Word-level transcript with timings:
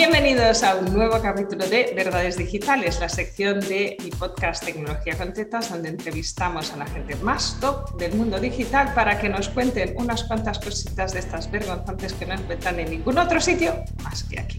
Bienvenidos 0.00 0.62
a 0.62 0.76
un 0.76 0.94
nuevo 0.94 1.20
capítulo 1.20 1.68
de 1.68 1.92
Verdades 1.94 2.38
Digitales, 2.38 2.98
la 3.00 3.08
sección 3.10 3.60
de 3.60 3.98
mi 4.02 4.08
podcast 4.08 4.64
Tecnología 4.64 5.14
con 5.18 5.34
donde 5.34 5.88
entrevistamos 5.90 6.72
a 6.72 6.78
la 6.78 6.86
gente 6.86 7.16
más 7.16 7.58
top 7.60 7.98
del 7.98 8.14
mundo 8.14 8.40
digital 8.40 8.94
para 8.94 9.20
que 9.20 9.28
nos 9.28 9.50
cuenten 9.50 9.92
unas 9.98 10.24
cuantas 10.24 10.58
cositas 10.58 11.12
de 11.12 11.18
estas 11.18 11.50
vergonzantes 11.50 12.14
que 12.14 12.24
no 12.24 12.32
encuentran 12.32 12.80
en 12.80 12.88
ningún 12.88 13.18
otro 13.18 13.42
sitio 13.42 13.74
más 14.02 14.24
que 14.24 14.40
aquí. 14.40 14.58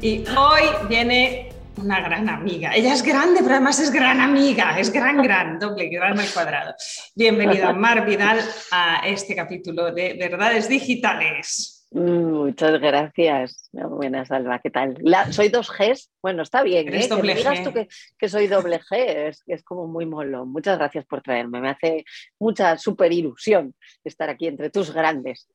Y 0.00 0.24
hoy 0.30 0.62
viene 0.88 1.50
una 1.76 2.00
gran 2.00 2.26
amiga. 2.30 2.74
Ella 2.74 2.94
es 2.94 3.02
grande, 3.02 3.40
pero 3.42 3.56
además 3.56 3.78
es 3.80 3.92
gran 3.92 4.18
amiga, 4.18 4.80
es 4.80 4.90
gran, 4.90 5.20
gran, 5.20 5.58
doble, 5.58 5.90
gran 5.90 6.18
al 6.18 6.30
cuadrado. 6.30 6.74
Bienvenida, 7.14 7.74
Mar 7.74 8.06
Vidal, 8.06 8.40
a 8.70 9.06
este 9.06 9.36
capítulo 9.36 9.92
de 9.92 10.14
Verdades 10.14 10.70
Digitales. 10.70 11.73
Muchas 11.94 12.80
gracias. 12.80 13.70
Buenas, 13.70 14.28
Alba, 14.32 14.58
¿qué 14.58 14.68
tal? 14.68 14.98
soy 15.30 15.48
dos 15.48 15.70
Gs. 15.70 16.10
Bueno, 16.20 16.42
está 16.42 16.64
bien. 16.64 16.92
¿eh? 16.92 17.08
Que 17.08 17.22
me 17.22 17.36
digas 17.36 17.62
tú 17.62 17.72
que, 17.72 18.28
soy 18.28 18.48
doble 18.48 18.80
G, 18.80 19.28
es, 19.28 19.44
es 19.46 19.62
como 19.62 19.86
muy 19.86 20.04
molón. 20.04 20.50
Muchas 20.50 20.76
gracias 20.76 21.04
por 21.06 21.22
traerme. 21.22 21.60
Me 21.60 21.70
hace 21.70 22.04
mucha 22.40 22.76
super 22.78 23.12
ilusión 23.12 23.76
estar 24.02 24.28
aquí 24.28 24.48
entre 24.48 24.70
tus 24.70 24.92
grandes. 24.92 25.48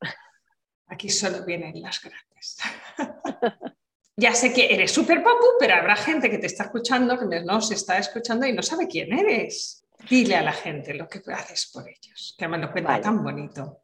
Aquí 0.88 1.10
solo 1.10 1.44
vienen 1.46 1.82
las 1.82 2.02
grandes. 2.02 2.58
ya 4.16 4.34
sé 4.34 4.54
que 4.54 4.74
eres 4.74 4.94
súper 4.94 5.22
papu, 5.22 5.46
pero 5.60 5.76
habrá 5.76 5.98
gente 5.98 6.30
que 6.30 6.38
te 6.38 6.48
está 6.48 6.64
escuchando, 6.64 7.20
que 7.20 7.42
no 7.42 7.60
se 7.60 7.74
está 7.74 7.98
escuchando 7.98 8.46
y 8.46 8.54
no 8.54 8.64
sabe 8.64 8.88
quién 8.88 9.12
eres. 9.12 9.86
Dile 10.10 10.38
a 10.38 10.42
la 10.42 10.54
gente 10.54 10.94
lo 10.94 11.10
que 11.10 11.22
haces 11.34 11.70
por 11.74 11.86
ellos, 11.90 12.34
que 12.38 12.48
me 12.48 12.58
lo 12.58 12.72
cuenta 12.72 13.02
tan 13.02 13.22
bonito. 13.22 13.82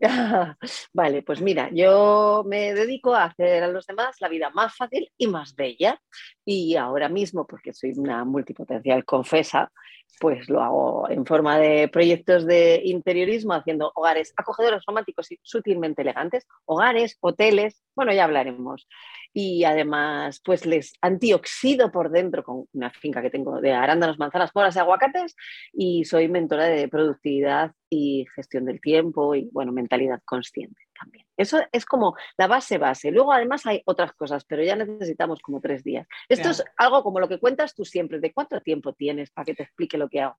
vale, 0.94 1.22
pues 1.22 1.40
mira, 1.42 1.68
yo 1.72 2.42
me 2.46 2.72
dedico 2.72 3.14
a 3.14 3.24
hacer 3.24 3.62
a 3.62 3.68
los 3.68 3.86
demás 3.86 4.16
la 4.20 4.28
vida 4.28 4.50
más 4.50 4.74
fácil 4.74 5.10
y 5.18 5.26
más 5.26 5.54
bella. 5.54 6.00
Y 6.44 6.76
ahora 6.76 7.08
mismo, 7.08 7.46
porque 7.46 7.74
soy 7.74 7.92
una 7.96 8.24
multipotencial 8.24 9.04
confesa, 9.04 9.70
pues 10.18 10.48
lo 10.48 10.62
hago 10.62 11.08
en 11.10 11.24
forma 11.24 11.58
de 11.58 11.88
proyectos 11.88 12.46
de 12.46 12.80
interiorismo, 12.84 13.54
haciendo 13.54 13.92
hogares 13.94 14.32
acogedores, 14.36 14.82
románticos 14.86 15.30
y 15.32 15.38
sutilmente 15.42 16.02
elegantes, 16.02 16.46
hogares, 16.64 17.16
hoteles, 17.20 17.82
bueno, 17.94 18.12
ya 18.12 18.24
hablaremos. 18.24 18.88
Y 19.32 19.64
además, 19.64 20.40
pues 20.44 20.66
les 20.66 20.94
antioxido 21.00 21.92
por 21.92 22.10
dentro 22.10 22.42
con 22.42 22.64
una 22.72 22.90
finca 22.90 23.22
que 23.22 23.30
tengo 23.30 23.60
de 23.60 23.72
arándanos, 23.72 24.18
manzanas, 24.18 24.50
moras 24.54 24.76
y 24.76 24.78
aguacates 24.80 25.36
y 25.72 26.04
soy 26.04 26.28
mentora 26.28 26.64
de 26.64 26.88
productividad 26.88 27.72
y 27.88 28.26
gestión 28.34 28.64
del 28.64 28.80
tiempo 28.80 29.34
y, 29.34 29.48
bueno, 29.52 29.72
mentalidad 29.72 30.20
consciente 30.24 30.89
también. 31.00 31.26
Eso 31.36 31.60
es 31.72 31.86
como 31.86 32.14
la 32.36 32.46
base 32.46 32.78
base. 32.78 33.10
Luego 33.10 33.32
además 33.32 33.64
hay 33.64 33.82
otras 33.86 34.12
cosas, 34.12 34.44
pero 34.44 34.62
ya 34.62 34.76
necesitamos 34.76 35.40
como 35.40 35.60
tres 35.60 35.82
días. 35.82 36.06
Esto 36.28 36.50
es 36.50 36.62
algo 36.76 37.02
como 37.02 37.18
lo 37.18 37.28
que 37.28 37.38
cuentas 37.38 37.74
tú 37.74 37.84
siempre, 37.84 38.20
de 38.20 38.32
cuánto 38.32 38.60
tiempo 38.60 38.92
tienes 38.92 39.30
para 39.30 39.46
que 39.46 39.54
te 39.54 39.62
explique 39.62 39.96
lo 39.96 40.08
que 40.08 40.20
hago. 40.20 40.36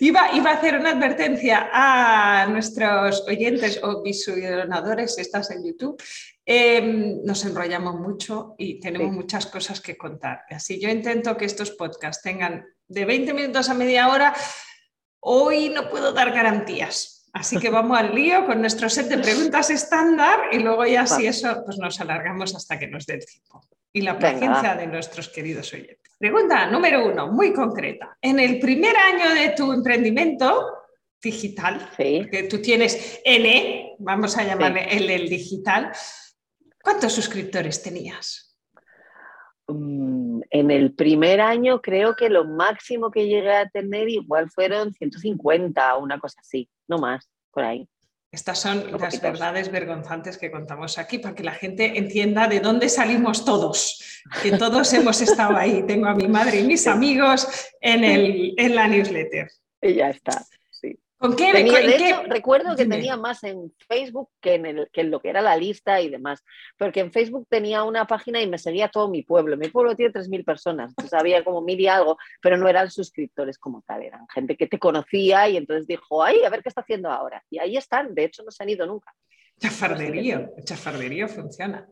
Iba, 0.00 0.32
iba 0.32 0.50
a 0.50 0.54
hacer 0.54 0.78
una 0.78 0.90
advertencia 0.90 1.68
a 1.72 2.46
nuestros 2.46 3.26
oyentes 3.28 3.80
o 3.82 4.02
visionadores, 4.02 5.14
si 5.14 5.20
estás 5.20 5.50
en 5.50 5.64
YouTube. 5.64 6.02
Em, 6.44 7.22
nos 7.24 7.44
enrollamos 7.44 8.00
mucho 8.00 8.54
y 8.58 8.80
tenemos 8.80 9.12
muchas 9.12 9.46
cosas 9.46 9.80
que 9.80 9.96
contar. 9.96 10.42
Así 10.50 10.80
yo 10.80 10.88
intento 10.88 11.36
que 11.36 11.44
estos 11.44 11.70
podcasts 11.72 12.22
tengan 12.22 12.66
de 12.88 13.04
20 13.04 13.34
minutos 13.34 13.68
a 13.68 13.74
media 13.74 14.08
hora 14.08 14.34
Hoy 15.24 15.68
no 15.68 15.88
puedo 15.88 16.12
dar 16.12 16.32
garantías, 16.32 17.21
así 17.32 17.58
que 17.58 17.70
vamos 17.70 17.98
al 17.98 18.14
lío 18.14 18.46
con 18.46 18.60
nuestro 18.60 18.88
set 18.88 19.08
de 19.08 19.18
preguntas 19.18 19.70
estándar 19.70 20.40
y 20.52 20.58
luego 20.58 20.84
ya 20.86 21.06
si 21.06 21.26
eso 21.26 21.62
pues 21.64 21.78
nos 21.78 22.00
alargamos 22.00 22.54
hasta 22.54 22.78
que 22.78 22.86
nos 22.86 23.06
dé 23.06 23.14
el 23.14 23.26
tiempo. 23.26 23.60
Y 23.94 24.00
la 24.00 24.18
paciencia 24.18 24.74
de 24.74 24.86
nuestros 24.86 25.28
queridos 25.28 25.72
oyentes. 25.74 26.14
Pregunta 26.18 26.66
número 26.70 27.06
uno, 27.06 27.28
muy 27.30 27.52
concreta. 27.52 28.16
En 28.22 28.40
el 28.40 28.58
primer 28.58 28.96
año 28.96 29.34
de 29.34 29.50
tu 29.50 29.70
emprendimiento 29.72 30.82
digital, 31.22 31.90
que 31.96 32.46
tú 32.50 32.60
tienes 32.60 33.20
N, 33.24 33.96
vamos 33.98 34.36
a 34.36 34.44
llamarle 34.44 34.88
el 34.90 35.28
digital, 35.28 35.92
¿cuántos 36.82 37.12
suscriptores 37.12 37.82
tenías? 37.82 38.51
Mm, 39.68 40.40
en 40.50 40.70
el 40.70 40.94
primer 40.94 41.40
año 41.40 41.80
creo 41.80 42.14
que 42.16 42.28
lo 42.28 42.44
máximo 42.44 43.10
que 43.10 43.26
llegué 43.26 43.52
a 43.52 43.68
tener 43.68 44.08
igual 44.08 44.50
fueron 44.50 44.92
150 44.92 45.96
o 45.96 46.02
una 46.02 46.18
cosa 46.18 46.40
así, 46.40 46.68
no 46.88 46.98
más, 46.98 47.28
por 47.52 47.64
ahí. 47.64 47.88
Estas 48.32 48.60
son 48.60 48.90
las 48.98 49.20
verdades 49.20 49.70
vergonzantes 49.70 50.38
que 50.38 50.50
contamos 50.50 50.96
aquí 50.96 51.18
para 51.18 51.34
que 51.34 51.42
la 51.42 51.52
gente 51.52 51.98
entienda 51.98 52.48
de 52.48 52.60
dónde 52.60 52.88
salimos 52.88 53.44
todos, 53.44 54.22
que 54.42 54.56
todos 54.56 54.90
hemos 54.94 55.20
estado 55.20 55.54
ahí. 55.54 55.84
Tengo 55.86 56.06
a 56.06 56.14
mi 56.14 56.28
madre 56.28 56.60
y 56.60 56.64
mis 56.64 56.86
amigos 56.86 57.46
en, 57.82 58.04
el, 58.04 58.54
en 58.56 58.74
la 58.74 58.88
newsletter. 58.88 59.48
Y 59.82 59.94
ya 59.96 60.08
está. 60.08 60.46
¿Con 61.22 61.36
qué? 61.36 61.52
de 61.52 61.94
hecho, 61.94 62.24
recuerdo 62.24 62.74
que 62.74 62.84
tenía 62.84 63.16
más 63.16 63.44
en 63.44 63.72
Facebook 63.86 64.28
que 64.40 64.54
en, 64.54 64.66
el, 64.66 64.88
que 64.92 65.02
en 65.02 65.12
lo 65.12 65.20
que 65.20 65.28
era 65.28 65.40
la 65.40 65.56
lista 65.56 66.00
y 66.00 66.10
demás. 66.10 66.42
Porque 66.76 66.98
en 66.98 67.12
Facebook 67.12 67.46
tenía 67.48 67.84
una 67.84 68.08
página 68.08 68.42
y 68.42 68.48
me 68.48 68.58
seguía 68.58 68.88
todo 68.88 69.08
mi 69.08 69.22
pueblo. 69.22 69.56
Mi 69.56 69.68
pueblo 69.68 69.94
tiene 69.94 70.12
3.000 70.12 70.44
personas, 70.44 70.90
entonces 70.90 71.12
había 71.12 71.44
como 71.44 71.60
mil 71.60 71.78
y 71.78 71.86
algo, 71.86 72.18
pero 72.40 72.56
no 72.56 72.68
eran 72.68 72.90
suscriptores 72.90 73.56
como 73.56 73.82
tal, 73.82 74.02
eran 74.02 74.26
gente 74.34 74.56
que 74.56 74.66
te 74.66 74.80
conocía 74.80 75.48
y 75.48 75.58
entonces 75.58 75.86
dijo, 75.86 76.24
ay, 76.24 76.42
a 76.42 76.50
ver 76.50 76.60
qué 76.60 76.70
está 76.70 76.80
haciendo 76.80 77.08
ahora. 77.08 77.40
Y 77.48 77.60
ahí 77.60 77.76
están, 77.76 78.16
de 78.16 78.24
hecho 78.24 78.42
no 78.42 78.50
se 78.50 78.64
han 78.64 78.70
ido 78.70 78.84
nunca. 78.84 79.14
Chafarderío, 79.60 80.50
chafarderío 80.64 81.28
funciona. 81.28 81.86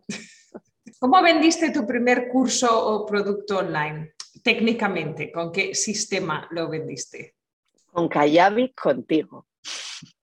¿Cómo 0.98 1.22
vendiste 1.22 1.70
tu 1.70 1.86
primer 1.86 2.28
curso 2.28 2.66
o 2.68 3.06
producto 3.06 3.58
online? 3.58 4.14
Técnicamente, 4.42 5.30
¿con 5.30 5.52
qué 5.52 5.72
sistema 5.72 6.48
lo 6.50 6.68
vendiste? 6.68 7.36
Con 7.92 8.08
Kayabi 8.08 8.72
contigo. 8.72 9.46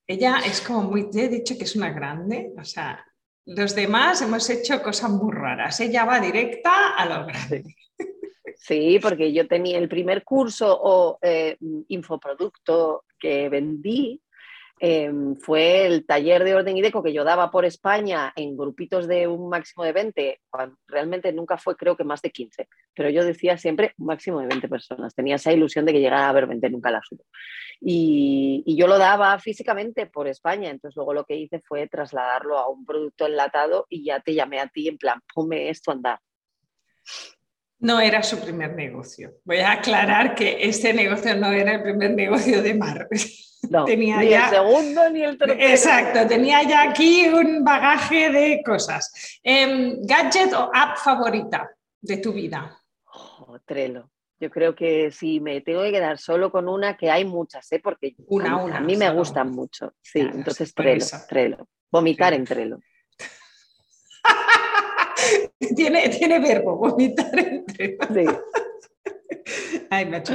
Ella 0.06 0.40
es 0.46 0.62
como 0.62 0.84
muy, 0.84 1.10
te 1.10 1.26
he 1.26 1.30
dicho 1.30 1.58
que 1.58 1.66
es 1.66 1.76
una 1.76 1.92
grande, 1.92 2.54
o 2.58 2.64
sea, 2.64 3.06
los 3.46 3.76
demás 3.76 4.22
hemos 4.22 4.50
hecho 4.50 4.82
cosas 4.82 5.10
muy 5.10 5.34
raras, 5.34 5.80
ella 5.80 6.06
va 6.06 6.20
directa 6.20 6.96
a 6.96 7.06
lo 7.06 7.26
grande. 7.26 7.76
Sí, 8.58 9.00
porque 9.02 9.32
yo 9.32 9.48
tenía 9.48 9.78
el 9.78 9.88
primer 9.88 10.24
curso 10.24 10.78
o 10.82 11.20
eh, 11.22 11.58
infoproducto 11.88 13.06
que 13.20 13.48
vendí, 13.50 14.22
Em, 14.80 15.36
fue 15.38 15.88
el 15.88 16.06
taller 16.06 16.44
de 16.44 16.54
orden 16.54 16.78
y 16.78 16.82
deco 16.82 17.02
que 17.02 17.12
yo 17.12 17.24
daba 17.24 17.50
por 17.50 17.66
España 17.66 18.32
en 18.36 18.56
grupitos 18.56 19.08
de 19.08 19.28
un 19.28 19.50
máximo 19.50 19.84
de 19.84 19.92
20, 19.92 20.42
realmente 20.88 21.34
nunca 21.34 21.58
fue 21.58 21.76
creo 21.76 21.98
que 21.98 22.04
más 22.04 22.22
de 22.22 22.30
15, 22.30 22.68
pero 22.94 23.10
yo 23.10 23.26
decía 23.26 23.58
siempre 23.58 23.94
un 23.98 24.06
máximo 24.06 24.40
de 24.40 24.46
20 24.46 24.70
personas, 24.70 25.16
tenía 25.16 25.38
esa 25.38 25.52
ilusión 25.52 25.84
de 25.86 25.94
que 25.94 26.00
llegara 26.00 26.28
a 26.28 26.30
haber 26.30 26.46
20, 26.46 26.70
nunca 26.70 26.92
la 26.92 27.02
subo. 27.02 27.26
Y, 27.82 28.64
yo 28.78 28.86
lo 28.86 29.00
daba 29.00 29.40
físicamente 29.40 30.06
por 30.06 30.28
España, 30.28 30.70
entonces 30.70 30.96
luego 30.96 31.16
lo 31.16 31.26
que 31.26 31.36
hice 31.36 31.60
fue 31.62 31.88
trasladarlo 31.88 32.60
a 32.60 32.70
un 32.70 32.86
producto 32.86 33.26
enlatado 33.26 33.88
y 33.90 34.06
ya 34.06 34.20
te 34.20 34.36
llamé 34.36 34.60
a 34.60 34.68
ti 34.68 34.88
en 34.88 35.00
plan, 35.00 35.20
ponme 35.34 35.70
esto 35.70 35.90
a 35.90 35.96
andar. 35.96 36.20
No 37.80 38.00
era 38.00 38.22
su 38.22 38.40
primer 38.40 38.76
negocio. 38.76 39.34
Voy 39.44 39.58
a 39.58 39.72
aclarar 39.72 40.36
que 40.36 40.58
este 40.62 40.94
negocio 40.94 41.36
no 41.36 41.52
era 41.52 41.76
el 41.76 41.82
primer 41.82 42.12
negocio 42.12 42.62
de 42.62 42.76
Mar. 42.76 43.08
No, 43.70 43.86
tenía 43.86 44.18
ni 44.18 44.34
el 44.34 44.50
segundo 44.50 45.10
ni 45.10 45.24
el 45.24 45.38
tercero. 45.38 45.60
Exacto, 45.62 46.28
tenía 46.28 46.64
ya 46.64 46.90
aquí 46.90 47.28
un 47.28 47.64
bagaje 47.64 48.30
de 48.30 48.62
cosas. 48.64 49.40
Em, 49.44 49.98
¿Gadget 50.02 50.54
o 50.54 50.70
app 50.74 50.98
favorita 50.98 51.70
de 52.02 52.18
tu 52.18 52.34
vida? 52.34 52.80
Oh, 53.14 53.58
Trello. 53.66 54.10
Yo 54.40 54.52
creo 54.52 54.76
que 54.76 55.10
si 55.12 55.40
me 55.40 55.62
tengo 55.62 55.82
que 55.82 55.92
quedar 55.92 56.20
solo 56.20 56.52
con 56.52 56.70
una, 56.70 56.96
que 56.96 57.10
hay 57.10 57.26
muchas, 57.26 57.72
¿eh? 57.72 57.80
porque 57.84 58.16
una, 58.28 58.52
a, 58.52 58.58
una, 58.58 58.78
a 58.78 58.82
mí 58.82 58.96
me 58.96 59.10
gustan 59.10 59.52
mucho. 59.52 59.94
Sí, 60.02 60.20
entonces 60.20 60.74
Trello, 60.76 61.06
Trello. 61.28 61.68
Vomitar 61.92 62.34
en 62.34 62.46
Trello. 62.46 62.80
tiene, 65.76 66.10
tiene 66.10 66.40
verbo, 66.40 66.78
vomitar 66.78 67.38
en 67.40 67.66
Trello. 67.66 67.98
Sí. 68.14 68.26
Ay, 69.90 70.06
me 70.06 70.18
ha 70.18 70.20
hecho. 70.20 70.34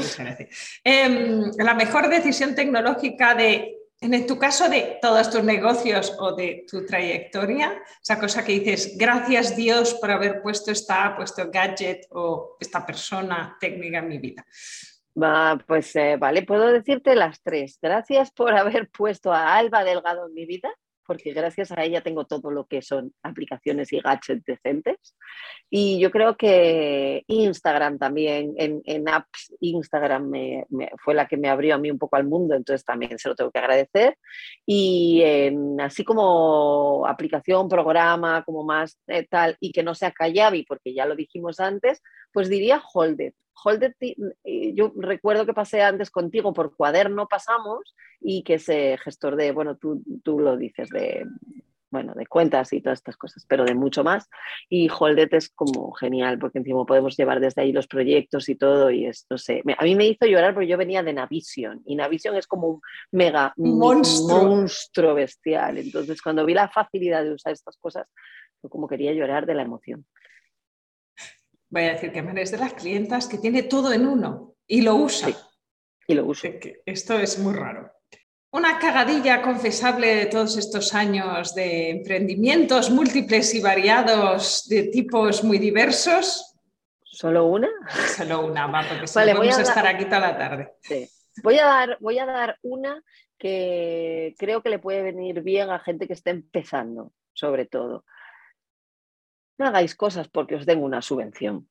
Em, 0.85 1.51
la 1.59 1.75
mejor 1.75 2.09
decisión 2.09 2.55
tecnológica 2.55 3.35
de, 3.35 3.77
en 4.01 4.27
tu 4.27 4.39
caso, 4.39 4.69
de 4.69 4.99
todos 5.01 5.31
tus 5.31 5.45
negocios 5.45 6.15
o 6.19 6.35
de 6.35 6.65
tu 6.71 6.85
trayectoria, 6.85 7.83
esa 8.03 8.19
cosa 8.19 8.45
que 8.45 8.53
dices, 8.53 8.97
gracias 8.97 9.57
Dios 9.57 9.95
por 9.95 10.11
haber 10.11 10.43
puesto 10.43 10.73
esta, 10.73 11.15
puesto 11.17 11.51
gadget 11.51 12.07
o 12.11 12.57
esta 12.61 12.85
persona 12.85 13.57
técnica 13.61 13.99
en 13.99 14.09
mi 14.09 14.19
vida. 14.19 14.45
pues 15.67 15.95
eh, 15.97 16.17
vale, 16.19 16.43
puedo 16.43 16.67
decirte 16.67 17.15
las 17.15 17.43
tres. 17.43 17.79
Gracias 17.81 18.31
por 18.33 18.55
haber 18.55 18.91
puesto 18.91 19.33
a 19.33 19.57
Alba 19.57 19.85
Delgado 19.85 20.27
en 20.27 20.35
mi 20.35 20.47
vida. 20.47 20.71
Porque 21.07 21.33
gracias 21.33 21.73
a 21.73 21.83
ella 21.85 22.01
tengo 22.01 22.25
todo 22.25 22.51
lo 22.51 22.67
que 22.67 22.83
son 22.83 23.13
aplicaciones 23.23 23.93
y 23.93 24.01
gadgets 24.01 24.45
decentes. 24.45 25.17
Y 25.71 25.99
yo 25.99 26.11
creo 26.11 26.37
que 26.37 27.25
Instagram 27.27 27.99
también, 27.99 28.55
en, 28.57 29.09
apps, 29.09 29.55
Instagram 29.61 30.29
me, 30.29 30.67
fue 31.03 31.15
la 31.15 31.27
que 31.27 31.37
me 31.37 31.49
abrió 31.49 31.75
a 31.75 31.79
mí 31.79 31.91
un 31.91 31.99
poco 31.99 32.17
al 32.17 32.25
mundo, 32.25 32.55
entonces 32.55 32.85
también 32.85 33.19
se 33.19 33.29
lo 33.29 33.35
tengo 33.35 33.51
que 33.51 33.59
agradecer. 33.59 34.17
Y 34.67 35.23
así 35.81 36.05
como 36.05 37.07
aplicación, 37.07 37.69
programa, 37.69 38.43
como 38.45 38.65
más 38.65 38.99
eh, 39.07 39.27
tal, 39.29 39.57
y 39.61 39.73
que 39.73 39.83
no 39.83 39.95
sea 39.95 40.13
Kayabi, 40.13 40.65
porque 40.65 40.95
ya 40.95 41.07
lo 41.07 41.17
dijimos 41.17 41.61
antes, 41.61 42.03
pues 42.33 42.49
diría 42.49 42.83
Holded. 42.93 43.35
Holded, 43.65 43.93
yo 44.75 44.93
recuerdo 44.97 45.47
que 45.47 45.55
pasé 45.55 45.83
antes 45.83 46.11
contigo 46.11 46.53
por 46.53 46.75
cuaderno, 46.75 47.29
pasamos, 47.29 47.95
y 48.21 48.43
que 48.43 48.55
ese 48.55 48.99
gestor 48.99 49.37
de, 49.37 49.53
bueno, 49.53 49.77
tú, 49.77 50.03
tú 50.25 50.41
lo 50.41 50.57
dices, 50.57 50.89
de, 50.89 51.27
bueno, 51.91 52.15
de 52.15 52.27
cuentas 52.27 52.73
y 52.73 52.81
todas 52.81 52.99
estas 52.99 53.17
cosas, 53.17 53.45
pero 53.47 53.65
de 53.65 53.75
mucho 53.75 54.03
más. 54.03 54.29
Y 54.69 54.89
Holded 54.89 55.29
es 55.35 55.51
como 55.51 55.93
genial, 55.93 56.39
porque 56.39 56.59
encima 56.59 56.87
podemos 56.87 57.17
llevar 57.17 57.39
desde 57.39 57.63
ahí 57.63 57.73
los 57.73 57.87
proyectos 57.87 58.49
y 58.49 58.57
todo, 58.57 58.91
y 58.91 59.07
esto 59.07 59.37
sé. 59.39 59.63
A 59.77 59.85
mí 59.85 59.95
me 59.95 60.07
hizo 60.07 60.27
llorar 60.27 60.55
porque 60.55 60.69
yo 60.69 60.79
venía 60.79 61.03
de 61.03 61.13
Navision, 61.13 61.83
y 61.85 61.95
Navision 61.95 62.35
es 62.35 62.47
como 62.47 62.69
un 62.69 62.81
mega 63.13 63.53
monstruo, 63.59 64.45
monstruo 64.45 65.15
bestial. 65.15 65.79
Entonces, 65.79 66.21
cuando 66.23 66.47
vi 66.47 66.55
la 66.55 66.69
facilidad 66.69 67.23
de 67.23 67.35
usar 67.35 67.53
estas 67.53 67.77
cosas, 67.77 68.09
fue 68.61 68.71
como 68.71 68.89
quería 68.89 69.13
llorar 69.13 69.45
de 69.45 69.55
la 69.55 69.63
emoción. 69.63 70.07
Voy 71.73 71.85
a 71.85 71.95
decir 71.95 72.13
que 72.13 72.19
eres 72.19 72.51
de 72.51 72.59
las 72.59 72.75
clientas 72.75 73.27
que 73.27 73.39
tiene 73.39 73.63
todo 73.63 73.95
en 73.95 74.07
uno 74.07 74.57
y 74.67 74.83
lo 74.83 74.95
usa. 74.95 75.31
y 76.07 76.13
lo 76.13 76.27
usa. 76.27 76.51
Esto 76.85 77.19
es 77.19 77.39
muy 77.39 77.55
raro. 77.55 77.91
Una 78.51 78.79
cagadilla 78.79 79.41
confesable 79.41 80.15
de 80.17 80.27
todos 80.27 80.59
estos 80.59 80.95
años 80.95 81.55
de 81.55 81.89
emprendimientos 81.89 82.91
múltiples 82.91 83.55
y 83.55 83.63
variados 83.63 84.69
de 84.69 84.83
tipos 84.89 85.43
muy 85.43 85.57
diversos. 85.59 86.55
¿Solo 87.03 87.47
una? 87.47 87.71
Solo 88.19 88.45
una, 88.45 88.67
va, 88.67 88.85
porque 88.87 89.07
si 89.07 89.19
vamos 89.33 89.59
a, 89.59 89.63
estar 89.63 89.87
aquí 89.87 90.05
toda 90.05 90.21
la 90.21 90.37
tarde. 90.37 90.73
Voy, 91.43 91.59
a 91.59 91.65
dar, 91.65 91.97
voy 92.01 92.19
a 92.19 92.27
dar 92.27 92.59
una 92.61 93.03
que 93.39 94.35
creo 94.37 94.63
que 94.63 94.69
le 94.69 94.79
puede 94.79 95.01
venir 95.01 95.41
bien 95.41 95.71
a 95.71 95.79
gente 95.79 96.07
que 96.07 96.13
esté 96.13 96.29
empezando, 96.33 97.15
sobre 97.33 97.65
todo 97.65 98.05
no 99.59 99.67
hagáis 99.67 99.95
cosas 99.95 100.29
porque 100.29 100.57
os 100.57 100.67
den 100.67 100.83
una 100.83 101.03
subvención. 101.03 101.69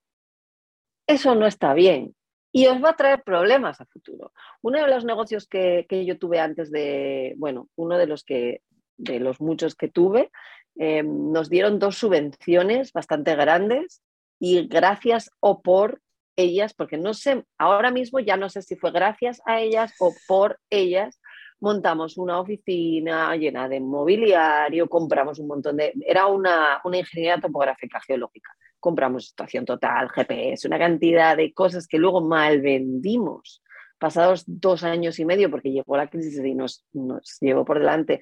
Eso 1.07 1.35
no 1.35 1.45
está 1.45 1.73
bien 1.73 2.15
y 2.51 2.67
os 2.67 2.83
va 2.83 2.91
a 2.91 2.95
traer 2.95 3.23
problemas 3.23 3.79
a 3.79 3.85
futuro. 3.85 4.33
Uno 4.61 4.79
de 4.79 4.87
los 4.87 5.05
negocios 5.05 5.47
que, 5.47 5.85
yo 6.05 6.17
tuve 6.17 6.39
antes 6.39 6.71
de, 6.71 7.33
bueno, 7.37 7.69
uno 7.75 7.97
de 7.97 8.07
los 8.07 8.23
que 8.23 8.61
de 8.97 9.19
los 9.19 9.41
muchos 9.41 9.73
que 9.73 9.87
tuve, 9.87 10.29
em, 10.75 11.31
nos 11.31 11.49
dieron 11.49 11.79
dos 11.79 11.97
subvenciones 11.97 12.93
bastante 12.93 13.35
grandes 13.35 14.03
y 14.39 14.67
gracias 14.67 15.31
o 15.39 15.61
por 15.61 16.01
ellas, 16.35 16.73
porque 16.73 16.97
no 16.97 17.13
sé, 17.13 17.45
ahora 17.57 17.91
mismo 17.91 18.19
ya 18.19 18.37
no 18.37 18.49
sé 18.49 18.61
si 18.61 18.75
fue 18.75 18.91
gracias 18.91 19.41
a 19.45 19.59
ellas 19.59 19.93
o 19.99 20.13
por 20.27 20.59
ellas, 20.69 21.19
montamos 21.61 22.17
una 22.17 22.39
oficina 22.39 23.35
llena 23.35 23.69
de 23.69 23.79
mobiliario, 23.79 24.89
compramos 24.89 25.39
un 25.39 25.47
montón 25.47 25.77
de... 25.77 25.93
Era 26.05 26.25
una, 26.27 26.81
una 26.83 26.97
ingeniería 26.97 27.39
topográfica 27.39 28.01
geológica. 28.01 28.51
Compramos 28.79 29.27
estación 29.27 29.63
total, 29.63 30.09
GPS, 30.09 30.67
una 30.67 30.79
cantidad 30.79 31.37
de 31.37 31.53
cosas 31.53 31.87
que 31.87 31.99
luego 31.99 32.19
mal 32.19 32.61
vendimos. 32.61 33.63
Pasados 33.99 34.43
dos 34.47 34.83
años 34.83 35.19
y 35.19 35.25
medio, 35.25 35.51
porque 35.51 35.71
llegó 35.71 35.95
la 35.95 36.07
crisis 36.07 36.43
y 36.43 36.55
nos, 36.55 36.83
nos 36.93 37.37
llevó 37.39 37.63
por 37.63 37.77
delante, 37.77 38.21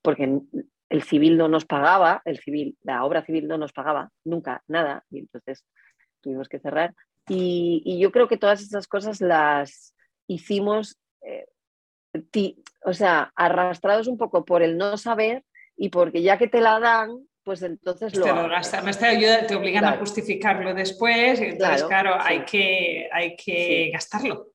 porque 0.00 0.40
el 0.88 1.02
civil 1.02 1.36
no 1.36 1.48
nos 1.48 1.66
pagaba, 1.66 2.22
el 2.24 2.38
civil, 2.38 2.78
la 2.82 3.04
obra 3.04 3.22
civil 3.22 3.46
no 3.46 3.58
nos 3.58 3.74
pagaba 3.74 4.10
nunca 4.24 4.62
nada, 4.66 5.04
y 5.10 5.18
entonces 5.18 5.66
tuvimos 6.22 6.48
que 6.48 6.58
cerrar. 6.58 6.94
Y, 7.28 7.98
yo 8.00 8.10
creo 8.10 8.28
que 8.28 8.38
todas 8.38 8.62
esas 8.62 8.86
cosas 8.86 9.20
las 9.20 9.94
hicimos 10.26 10.98
eh, 11.20 11.46
o 12.84 12.92
sea, 12.92 13.32
arrastrados 13.36 14.06
un 14.06 14.18
poco 14.18 14.44
por 14.44 14.62
el 14.62 14.76
no 14.76 14.96
saber 14.96 15.44
y 15.76 15.90
porque 15.90 16.22
ya 16.22 16.38
que 16.38 16.48
te 16.48 16.60
la 16.60 16.80
dan, 16.80 17.26
pues 17.44 17.62
entonces 17.62 18.14
lo... 18.16 18.24
Te 18.24 18.32
lo 18.32 18.48
gastas, 18.48 18.98
te, 18.98 19.06
ayuda, 19.06 19.46
te 19.46 19.54
obligan 19.54 19.84
a 19.84 19.96
justificarlo 19.96 20.74
después 20.74 21.40
y 21.40 21.44
entonces, 21.44 21.84
claro, 21.84 22.16
hay, 22.20 22.44
que, 22.44 23.08
hay 23.12 23.36
que 23.36 23.90
gastarlo. 23.92 24.52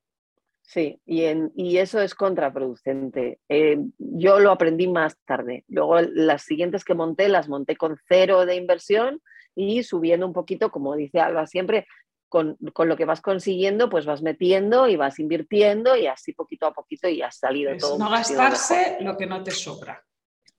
Sí, 0.62 1.00
y, 1.04 1.24
en, 1.24 1.52
y, 1.54 1.76
eso 1.76 2.00
es 2.00 2.14
contraproducente. 2.14 3.38
Eh, 3.48 3.78
yo 3.98 4.40
lo 4.40 4.50
aprendí 4.50 4.88
más 4.88 5.16
tarde. 5.24 5.64
Luego 5.68 6.00
las 6.00 6.42
siguientes 6.42 6.84
que 6.84 6.94
monté 6.94 7.28
las 7.28 7.48
monté 7.48 7.76
con 7.76 7.96
cero 8.08 8.46
de 8.46 8.56
inversión 8.56 9.20
y 9.54 9.82
subiendo 9.82 10.26
un 10.26 10.32
poquito, 10.32 10.70
como 10.70 10.96
dice 10.96 11.20
Alba 11.20 11.46
siempre, 11.46 11.86
con, 12.34 12.58
lo 12.58 12.96
que 12.96 13.04
vas 13.04 13.20
consiguiendo, 13.20 13.88
pues 13.88 14.06
vas 14.06 14.20
metiendo 14.20 14.88
y 14.88 14.96
vas 14.96 15.20
invirtiendo 15.20 15.94
y 15.94 16.08
así 16.08 16.32
poquito 16.32 16.66
a 16.66 16.74
poquito 16.74 17.08
y 17.08 17.22
has 17.22 17.36
salido 17.36 17.76
todo. 17.76 17.96
No 17.96 18.10
gastarse 18.10 18.96
lo 19.02 19.16
que 19.16 19.24
no 19.24 19.44
te 19.44 19.52
sobra. 19.52 20.04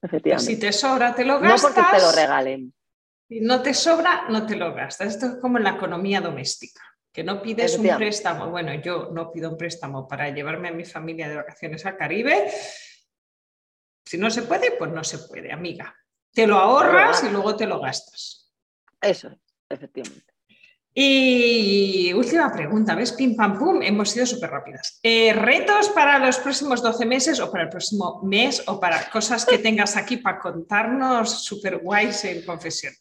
Efectivamente. 0.01 0.53
Si 0.53 0.57
te 0.57 0.71
sobra, 0.71 1.13
te 1.13 1.25
lo 1.25 1.41
gastas. 1.41 1.63
No 1.63 1.75
porque 1.75 1.97
te 1.97 2.01
lo 2.01 2.11
regalen. 2.13 2.73
Si 3.27 3.41
no 3.41 3.61
te 3.61 3.73
sobra, 3.73 4.25
no 4.29 4.45
te 4.45 4.55
lo 4.55 4.73
gastas. 4.73 5.15
Esto 5.15 5.25
es 5.25 5.35
como 5.41 5.57
en 5.57 5.65
la 5.65 5.71
economía 5.71 6.21
doméstica, 6.21 6.81
que 7.11 7.25
no 7.25 7.41
pides 7.41 7.77
un 7.77 7.93
préstamo. 7.97 8.49
Bueno, 8.49 8.73
yo 8.75 9.09
no 9.11 9.29
pido 9.29 9.49
un 9.49 9.57
préstamo 9.57 10.07
para 10.07 10.29
llevarme 10.29 10.69
a 10.69 10.71
mi 10.71 10.85
familia 10.85 11.27
de 11.27 11.35
vacaciones 11.35 11.85
al 11.85 11.97
Caribe. 11.97 12.49
Si 14.05 14.17
no 14.17 14.29
se 14.29 14.43
puede, 14.43 14.71
pues 14.71 14.91
no 14.93 15.03
se 15.03 15.19
puede, 15.19 15.51
amiga. 15.51 15.93
Te 16.31 16.47
lo 16.47 16.55
ahorras 16.55 17.21
y 17.25 17.29
luego 17.31 17.53
te 17.57 17.67
lo 17.67 17.81
gastas. 17.81 18.49
Eso 19.01 19.27
es, 19.27 19.39
efectivamente. 19.69 20.34
Y 20.97 22.13
última 22.13 22.49
pregunta, 22.53 22.95
¿ves? 22.95 23.11
Pim 23.11 23.35
pam 23.35 23.59
pum, 23.59 23.81
hemos 23.81 24.11
sido 24.11 24.25
súper 24.25 24.49
rápidas. 24.49 24.97
Eh, 25.03 25.33
¿Retos 25.33 25.89
para 25.89 26.19
los 26.19 26.39
próximos 26.39 26.81
12 26.81 27.05
meses 27.05 27.41
o 27.41 27.51
para 27.51 27.65
el 27.65 27.69
próximo 27.69 28.21
mes 28.23 28.63
o 28.65 28.79
para 28.79 29.09
cosas 29.09 29.45
que 29.45 29.57
tengas 29.57 29.97
aquí 29.97 30.15
para 30.15 30.39
contarnos 30.39 31.43
súper 31.43 31.79
guays 31.79 32.23
en 32.23 32.45
confesión? 32.45 32.93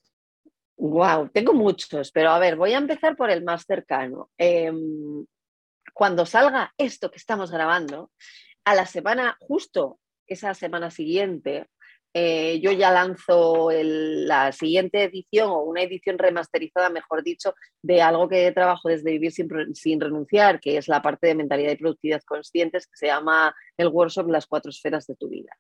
Wow, 0.77 1.29
tengo 1.29 1.55
muchos, 1.55 2.11
pero 2.11 2.31
a 2.31 2.41
ver, 2.41 2.57
voy 2.57 2.73
a 2.73 2.79
empezar 2.79 3.15
por 3.15 3.31
el 3.31 3.45
más 3.45 3.65
cercano. 3.65 4.29
Em, 4.37 5.25
cuando 5.93 6.27
salga 6.27 6.75
esto 6.77 7.13
que 7.13 7.19
estamos 7.19 7.53
grabando, 7.53 8.11
a 8.65 8.75
la 8.75 8.87
semana, 8.87 9.37
justo 9.39 10.01
esa 10.27 10.53
semana 10.55 10.91
siguiente, 10.91 11.69
eh, 12.15 12.61
yo 12.61 12.71
ya 12.71 12.93
lanzo 12.93 13.71
la 13.73 14.53
siguiente 14.53 15.03
edición 15.03 15.51
o 15.51 15.63
una 15.63 15.83
edición 15.83 16.17
remasterizada, 16.17 16.89
mejor 16.89 17.25
dicho, 17.25 17.55
de 17.83 18.01
algo 18.03 18.29
que 18.29 18.53
trabajo 18.53 18.89
desde 18.89 19.11
Vivir 19.11 19.33
sin, 19.33 19.49
sin, 19.75 20.01
renunciar, 20.01 20.61
que 20.61 20.77
es 20.77 20.87
la 20.87 21.03
parte 21.03 21.27
de 21.27 21.35
mentalidad 21.35 21.73
y 21.73 21.77
productividad 21.77 22.23
conscientes, 22.23 22.87
que 22.87 22.97
se 22.97 23.07
llama 23.07 23.55
el 23.77 23.89
workshop 23.89 24.29
Las 24.29 24.47
cuatro 24.47 24.71
esferas 24.71 25.07
de 25.09 25.17
tu 25.17 25.29
vida 25.29 25.51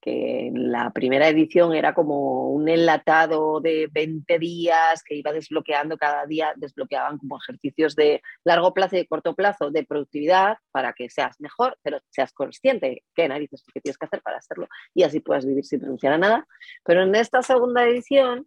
que 0.00 0.50
la 0.54 0.90
primera 0.90 1.28
edición 1.28 1.74
era 1.74 1.94
como 1.94 2.50
un 2.50 2.68
enlatado 2.68 3.60
de 3.60 3.88
20 3.92 4.38
días 4.38 5.02
que 5.04 5.16
iba 5.16 5.32
desbloqueando 5.32 5.96
cada 5.98 6.26
día, 6.26 6.52
desbloqueaban 6.56 7.18
como 7.18 7.38
ejercicios 7.38 7.94
de 7.94 8.22
largo 8.44 8.72
plazo 8.72 8.96
y 8.96 9.00
de 9.00 9.06
corto 9.06 9.34
plazo 9.34 9.70
de 9.70 9.84
productividad 9.84 10.56
para 10.70 10.92
que 10.92 11.10
seas 11.10 11.36
mejor, 11.40 11.76
pero 11.82 12.00
seas 12.10 12.32
consciente 12.32 13.04
qué 13.14 13.28
narices 13.28 13.62
que 13.72 13.80
tienes 13.80 13.98
que 13.98 14.06
hacer 14.06 14.22
para 14.22 14.38
hacerlo 14.38 14.68
y 14.94 15.02
así 15.02 15.20
puedas 15.20 15.44
vivir 15.44 15.64
sin 15.64 15.80
renunciar 15.80 16.14
a 16.14 16.18
nada. 16.18 16.46
Pero 16.84 17.02
en 17.02 17.14
esta 17.14 17.42
segunda 17.42 17.84
edición 17.84 18.46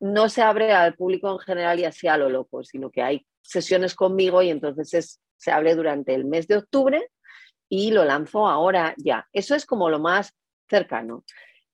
no 0.00 0.28
se 0.28 0.42
abre 0.42 0.72
al 0.72 0.94
público 0.94 1.30
en 1.30 1.38
general 1.38 1.80
y 1.80 1.84
así 1.84 2.08
a 2.08 2.16
lo 2.16 2.28
loco, 2.28 2.64
sino 2.64 2.90
que 2.90 3.02
hay 3.02 3.26
sesiones 3.40 3.94
conmigo 3.94 4.42
y 4.42 4.50
entonces 4.50 5.20
se 5.36 5.50
abre 5.50 5.74
durante 5.74 6.14
el 6.14 6.24
mes 6.24 6.46
de 6.46 6.56
octubre 6.56 7.08
y 7.68 7.90
lo 7.90 8.04
lanzo 8.04 8.46
ahora 8.46 8.94
ya. 8.98 9.26
Eso 9.32 9.54
es 9.54 9.64
como 9.64 9.88
lo 9.88 9.98
más 9.98 10.34
cercano. 10.72 11.24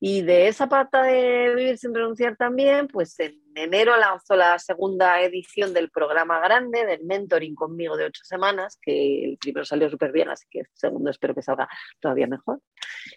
Y 0.01 0.21
de 0.21 0.47
esa 0.47 0.67
pata 0.67 1.03
de 1.03 1.53
Vivir 1.55 1.77
sin 1.77 1.93
renunciar 1.93 2.37
también, 2.37 2.87
pues 2.87 3.19
en 3.19 3.37
enero 3.53 3.97
lanzó 3.97 4.35
la 4.35 4.57
segunda 4.57 5.21
edición 5.21 5.73
del 5.73 5.89
programa 5.89 6.39
grande, 6.39 6.85
del 6.85 7.03
mentoring 7.03 7.53
conmigo 7.53 7.97
de 7.97 8.05
ocho 8.05 8.21
semanas, 8.23 8.79
que 8.81 9.25
el 9.25 9.37
primero 9.37 9.65
salió 9.65 9.89
súper 9.89 10.13
bien, 10.13 10.29
así 10.29 10.45
que 10.49 10.59
el 10.59 10.67
segundo 10.73 11.09
espero 11.09 11.35
que 11.35 11.41
salga 11.41 11.67
todavía 11.99 12.27
mejor. 12.27 12.61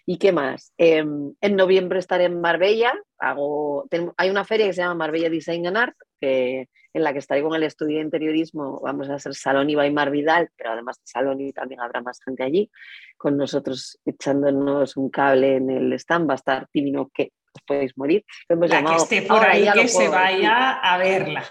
¿Y 0.05 0.17
qué 0.17 0.33
más? 0.33 0.73
Em, 0.77 1.33
en 1.39 1.55
noviembre 1.55 1.99
estaré 1.99 2.25
en 2.25 2.41
Marbella, 2.41 2.93
hago, 3.17 3.87
hay 4.17 4.29
una 4.29 4.43
feria 4.43 4.65
que 4.65 4.73
se 4.73 4.81
llama 4.81 4.95
Marbella 4.95 5.29
Design 5.29 5.67
and 5.67 5.77
Art, 5.77 5.95
que 6.23 6.69
en 6.93 7.03
la 7.03 7.11
que 7.11 7.19
estaré 7.19 7.41
con 7.41 7.53
el 7.53 7.63
estudio 7.63 7.97
de 7.97 8.03
interiorismo, 8.03 8.79
vamos 8.79 9.09
a 9.09 9.15
hacer 9.15 9.35
Salón 9.35 9.69
y 9.69 9.75
Mar 9.91 10.09
Vidal, 10.09 10.49
pero 10.55 10.71
además 10.71 10.97
de 10.99 11.05
Salón 11.05 11.41
y 11.41 11.51
también 11.51 11.81
habrá 11.81 12.01
más 12.01 12.19
gente 12.23 12.43
allí, 12.43 12.71
con 13.17 13.35
nosotros 13.35 13.99
echándonos 14.05 14.95
un 14.95 15.09
cable 15.09 15.57
en 15.57 15.69
el 15.69 15.91
stand, 15.93 16.29
va 16.29 16.33
a 16.33 16.35
estar 16.35 16.67
Timino 16.71 17.09
que 17.13 17.33
os 17.53 17.61
podéis 17.63 17.97
morir. 17.97 18.23
Lo 18.47 18.55
hemos 18.55 18.69
la 18.69 18.85
que 18.85 18.95
esté 18.95 19.21
por 19.23 19.43
ahí, 19.45 19.67
que 19.73 19.87
se 19.89 20.07
vaya 20.07 20.79
a 20.79 20.97
verla. 20.97 21.43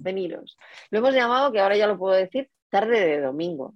Veniros. 0.00 0.58
Lo 0.90 0.98
hemos 0.98 1.14
llamado, 1.14 1.50
que 1.50 1.60
ahora 1.60 1.76
ya 1.76 1.86
lo 1.86 1.96
puedo 1.96 2.14
decir, 2.14 2.50
tarde 2.68 3.00
de 3.00 3.20
domingo. 3.20 3.74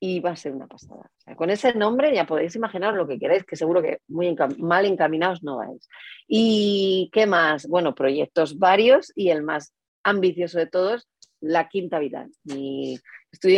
Y 0.00 0.20
va 0.20 0.30
a 0.30 0.36
ser 0.36 0.52
una 0.52 0.66
pasada. 0.66 1.10
con 1.36 1.50
ese 1.50 1.74
nombre 1.74 2.12
ya 2.14 2.26
podéis 2.26 2.56
imaginar 2.56 2.94
lo 2.94 3.06
que 3.06 3.18
queráis, 3.18 3.44
que 3.44 3.54
seguro 3.54 3.82
que 3.82 3.98
muy 4.08 4.34
mal 4.58 4.86
encaminados 4.86 5.42
no 5.42 5.58
vais. 5.58 5.86
¿Y 6.26 7.10
qué 7.12 7.26
más? 7.26 7.68
Bueno, 7.68 7.94
proyectos 7.94 8.58
varios 8.58 9.12
y 9.14 9.28
el 9.28 9.42
más 9.42 9.74
ambicioso 10.02 10.58
de 10.58 10.66
todos, 10.66 11.06
la 11.40 11.68
Quinta 11.68 11.98
Vital. 11.98 12.30
Mi 12.44 12.98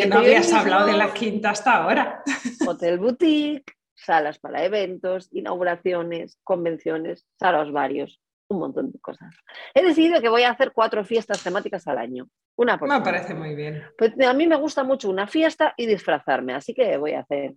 no 0.08 0.18
habías 0.18 0.52
hablado 0.52 0.86
de 0.86 0.94
la 0.94 1.14
Quinta 1.14 1.50
hasta 1.50 1.82
ahora. 1.82 2.22
Hotel 2.66 2.98
boutique, 2.98 3.72
salas 3.94 4.38
para 4.38 4.64
eventos, 4.64 5.28
inauguraciones, 5.32 6.38
convenciones, 6.42 7.26
salas 7.38 7.70
varios, 7.70 8.20
un 8.52 8.60
montón 8.60 8.92
de 8.92 8.98
cosas. 9.00 9.34
He 9.74 9.82
decidido 9.82 10.20
que 10.20 10.28
voy 10.28 10.42
a 10.42 10.50
hacer 10.50 10.72
cuatro 10.72 11.04
fiestas 11.04 11.42
temáticas 11.42 11.86
al 11.86 11.98
año. 11.98 12.28
Una 12.56 12.76
Me 12.76 13.00
parece 13.00 13.34
muy 13.34 13.54
bien. 13.54 13.82
Pues 13.98 14.12
a 14.20 14.32
mí 14.32 14.46
me 14.46 14.56
gusta 14.56 14.84
mucho 14.84 15.10
una 15.10 15.26
fiesta 15.26 15.74
y 15.76 15.86
disfrazarme, 15.86 16.54
así 16.54 16.74
que 16.74 16.96
voy 16.96 17.12
a 17.12 17.20
hacer. 17.20 17.54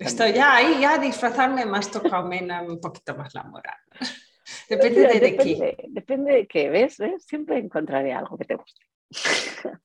Estoy 0.00 0.32
ya 0.32 0.54
ahí, 0.56 0.80
ya 0.80 0.96
disfrazarme 0.96 1.66
más 1.66 1.90
toca 1.90 2.20
un 2.20 2.80
poquito 2.80 3.14
más 3.14 3.34
la 3.34 3.42
moral. 3.42 3.76
Depende 4.68 5.00
de, 5.00 5.20
depende, 5.20 5.76
Depende 5.88 6.32
de 6.32 6.46
qué, 6.46 6.70
¿ves? 6.70 6.98
Siempre 7.18 7.58
encontraré 7.58 8.12
algo 8.12 8.38
que 8.38 8.44
te 8.44 8.54
guste. 8.54 8.86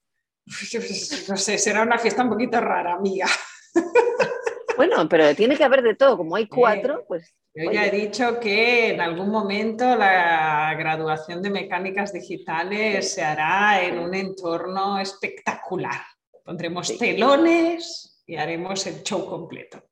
No 1.30 1.38
sé, 1.38 1.58
será 1.58 1.84
una 1.84 1.98
fiesta 1.98 2.24
un 2.24 2.30
poquito 2.30 2.60
rara, 2.60 2.96
amiga. 2.96 3.28
Bueno, 4.76 5.08
pero 5.10 5.36
tiene 5.36 5.56
que 5.56 5.64
haber 5.64 5.82
de 5.82 5.96
todo. 5.96 6.18
Como 6.18 6.36
hay 6.36 6.48
cuatro, 6.48 7.04
pues. 7.08 7.34
Yo 7.54 7.70
ya 7.70 7.86
he 7.86 7.92
dicho 7.92 8.40
que 8.40 8.94
en 8.94 9.02
algún 9.02 9.30
momento 9.30 9.96
la 9.96 10.74
graduación 10.78 11.42
de 11.42 11.50
mecánicas 11.50 12.14
digitales 12.14 13.14
se 13.14 13.24
hará 13.24 13.84
en 13.84 14.00
un 14.00 14.14
entorno 14.14 14.98
espectacular. 15.00 16.02
Pondremos 16.46 16.98
telones 16.98 18.24
y 18.26 18.38
haremos 18.38 18.88
el 18.88 19.04
show 19.04 19.26
completo. 19.26 19.84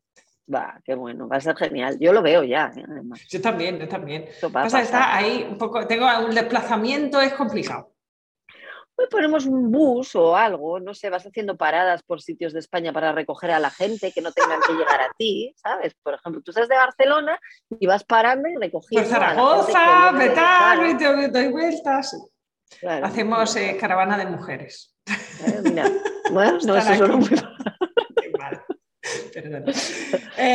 Va, 0.54 0.80
qué 0.84 0.96
bueno, 0.96 1.28
va 1.28 1.36
a 1.36 1.42
ser 1.42 1.56
genial. 1.58 1.98
Yo 2.00 2.14
lo 2.14 2.22
veo 2.22 2.44
ya, 2.44 2.72
¿eh? 2.76 2.84
además. 2.90 3.28
Yo 3.30 3.42
también, 3.42 3.78
yo 3.78 3.88
también. 3.88 4.24
está 4.24 5.16
ahí 5.16 5.46
un 5.50 5.58
poco, 5.58 5.86
tengo 5.86 6.08
un 6.26 6.34
desplazamiento, 6.34 7.22
es 7.22 7.34
complicado. 7.34 7.94
Hoy 9.00 9.08
ponemos 9.10 9.46
un 9.46 9.72
bus 9.72 10.14
o 10.16 10.36
algo, 10.36 10.78
no 10.82 10.94
sé, 10.94 11.10
vas 11.10 11.26
haciendo 11.26 11.56
paradas 11.56 12.04
por 12.04 12.22
sitios 12.22 12.52
de 12.52 12.60
España 12.60 12.92
para 12.92 13.14
recoger 13.14 13.52
a 13.52 13.60
la 13.60 13.70
gente 13.70 14.12
que 14.12 14.22
no 14.22 14.34
tengan 14.34 14.60
que 14.60 14.74
llegar 14.74 15.00
a 15.00 15.10
ti, 15.18 15.56
¿sabes? 15.56 15.96
Por 16.04 16.16
ejemplo, 16.16 16.42
tú 16.42 16.52
estás 16.52 16.68
de 16.68 16.76
Barcelona 16.76 17.40
y 17.80 17.88
vas 17.88 18.04
parando 18.04 18.50
y 18.50 18.56
recogiendo. 18.56 19.08
Por 19.08 19.18
Zaragoza, 19.18 20.12
metal, 20.12 21.32
doy 21.32 21.48
vueltas. 21.48 22.14
Hacemos 23.02 23.56
eh, 23.56 23.78
caravana 23.80 24.18
de 24.18 24.26
mujeres. 24.26 24.94
Eh, 25.08 25.62
mira, 25.64 25.90
bueno, 26.34 26.58
no, 26.66 26.76
eso 26.76 26.96
suena 26.96 27.16
muy 27.16 27.30
mal. 28.38 28.66
Perdón. 29.34 29.64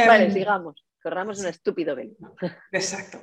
vale, 0.06 0.24
em, 0.24 0.32
sigamos. 0.34 0.84
Corramos 1.02 1.40
un 1.40 1.46
estúpido 1.46 1.96
velo. 1.96 2.12
Exacto. 2.72 3.22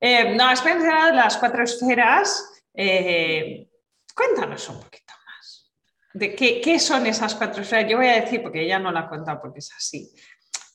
Eh, 0.00 0.34
no, 0.34 0.48
has 0.48 0.64
mencionado 0.64 1.14
las 1.14 1.36
cuatro 1.36 1.62
esferas. 1.62 2.64
Eh, 2.74 3.68
Cuéntanos 4.14 4.68
un 4.68 4.80
poquito 4.80 5.12
más. 5.26 5.72
¿De 6.14 6.34
qué, 6.34 6.78
son 6.78 7.06
esas 7.06 7.34
cuatro 7.34 7.62
esferas? 7.62 7.90
Yo 7.90 7.96
voy 7.96 8.08
a 8.08 8.20
decir, 8.20 8.42
porque 8.42 8.62
ella 8.62 8.78
no 8.78 8.92
la 8.92 9.00
ha 9.00 9.08
contado 9.08 9.40
porque 9.40 9.60
es 9.60 9.72
así, 9.76 10.10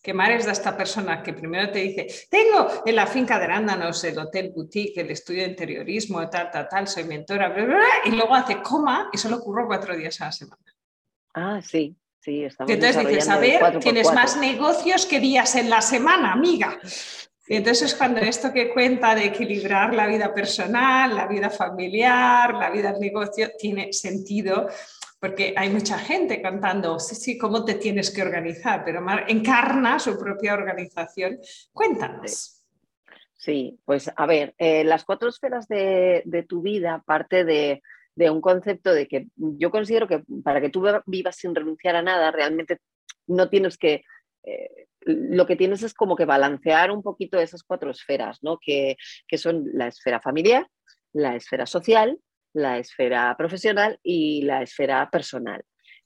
que 0.01 0.13
Mar 0.13 0.31
es 0.31 0.45
de 0.45 0.51
esta 0.51 0.75
persona 0.75 1.21
que 1.21 1.33
primero 1.33 1.69
te 1.71 1.79
dice, 1.79 2.07
tengo 2.29 2.83
en 2.85 2.95
la 2.95 3.05
finca 3.05 3.37
de 3.37 3.45
Arándanos 3.45 4.03
el 4.05 4.17
hotel 4.17 4.51
boutique, 4.55 5.01
el 5.01 5.11
estudio 5.11 5.43
de 5.43 5.49
interiorismo, 5.49 6.29
tal, 6.29 6.49
tal, 6.49 6.67
tal, 6.69 6.87
soy 6.87 7.03
mentora, 7.03 7.53
y 8.05 8.11
luego 8.11 8.33
hace 8.33 8.61
coma 8.61 9.09
y 9.11 9.17
solo 9.17 9.37
ocurro 9.37 9.67
cuatro 9.67 9.95
días 9.95 10.19
a 10.21 10.25
la 10.25 10.31
semana. 10.31 10.63
Ah, 11.33 11.59
sí, 11.61 11.95
sí, 12.19 12.43
estamos 12.43 12.71
Entonces 12.71 13.07
dices, 13.07 13.29
a 13.29 13.37
ver, 13.37 13.79
tienes 13.79 14.11
más 14.13 14.37
negocios 14.37 15.05
que 15.05 15.19
días 15.19 15.55
en 15.55 15.69
la 15.69 15.81
semana, 15.81 16.31
amiga. 16.31 16.79
Entonces 17.49 17.95
cuando 17.95 18.19
esto 18.19 18.51
que 18.51 18.69
cuenta 18.69 19.15
de 19.15 19.25
equilibrar 19.25 19.93
la 19.93 20.07
vida 20.07 20.33
personal, 20.33 21.15
la 21.15 21.27
vida 21.27 21.49
familiar, 21.49 22.53
la 22.53 22.69
vida 22.69 22.91
del 22.91 22.99
negocio, 22.99 23.51
tiene 23.57 23.93
sentido, 23.93 24.67
porque 25.19 25.53
hay 25.55 25.69
mucha 25.69 25.97
gente 25.97 26.41
cantando, 26.41 26.99
sí, 26.99 27.15
sí, 27.15 27.37
cómo 27.37 27.63
te 27.63 27.75
tienes 27.75 28.11
que 28.11 28.21
organizar, 28.21 28.83
pero 28.83 29.03
encarna 29.27 29.97
su 29.97 30.17
propia 30.19 30.53
organización. 30.53 31.39
Cuéntanos. 31.71 32.63
Sí, 33.37 33.79
pues 33.85 34.11
a 34.13 34.25
ver, 34.25 34.53
eh, 34.57 34.83
las 34.83 35.05
cuatro 35.05 35.29
esferas 35.29 35.67
de, 35.67 36.45
tu 36.49 36.61
vida 36.61 37.01
parte 37.05 37.45
de, 37.45 37.81
un 38.29 38.41
concepto 38.41 38.93
de 38.93 39.07
que 39.07 39.27
yo 39.35 39.71
considero 39.71 40.07
que 40.07 40.23
para 40.43 40.59
que 40.59 40.69
tú 40.69 40.85
vivas 41.05 41.35
sin 41.37 41.55
renunciar 41.55 41.95
a 41.95 42.01
nada, 42.01 42.29
realmente 42.31 42.79
no 43.27 43.47
tienes 43.47 43.77
que... 43.77 44.03
Eh, 44.43 44.87
lo 45.07 45.45
que 45.45 45.55
tienes 45.55 45.83
es 45.83 45.93
como 45.93 46.15
que 46.15 46.25
balancear 46.25 46.91
un 46.91 47.01
poquito 47.01 47.39
esas 47.39 47.63
cuatro 47.63 47.91
esferas, 47.91 48.39
¿no? 48.41 48.59
que, 48.59 48.97
son 49.37 49.65
la 49.73 49.87
esfera 49.87 50.19
familiar, 50.19 50.67
la 51.13 51.35
esfera 51.35 51.65
social, 51.65 52.19
la 52.53 52.77
esfera 52.77 53.35
profesional 53.37 53.99
y 54.03 54.43
la 54.43 54.61
esfera 54.61 55.09
personal. 55.09 55.63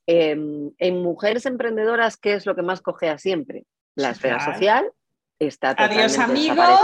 Em, 0.07 0.71
en 0.77 1.01
mujeres 1.01 1.45
emprendedoras, 1.45 2.17
¿qué 2.17 2.33
es 2.33 2.45
lo 2.45 2.55
que 2.55 2.63
más 2.63 2.81
cogea 2.81 3.17
siempre? 3.17 3.65
La 3.95 4.11
esfera 4.11 4.39
social 4.43 4.91
está 5.39 5.75
totalmente 5.75 6.03
Adiós 6.03 6.17
amigos 6.17 6.79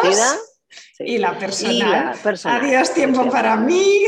y, 0.99 1.17
la 1.17 1.37
personal. 1.37 2.15
Adiós 2.61 2.93
tiempo 2.93 3.29
para 3.29 3.55
mí. 3.55 4.03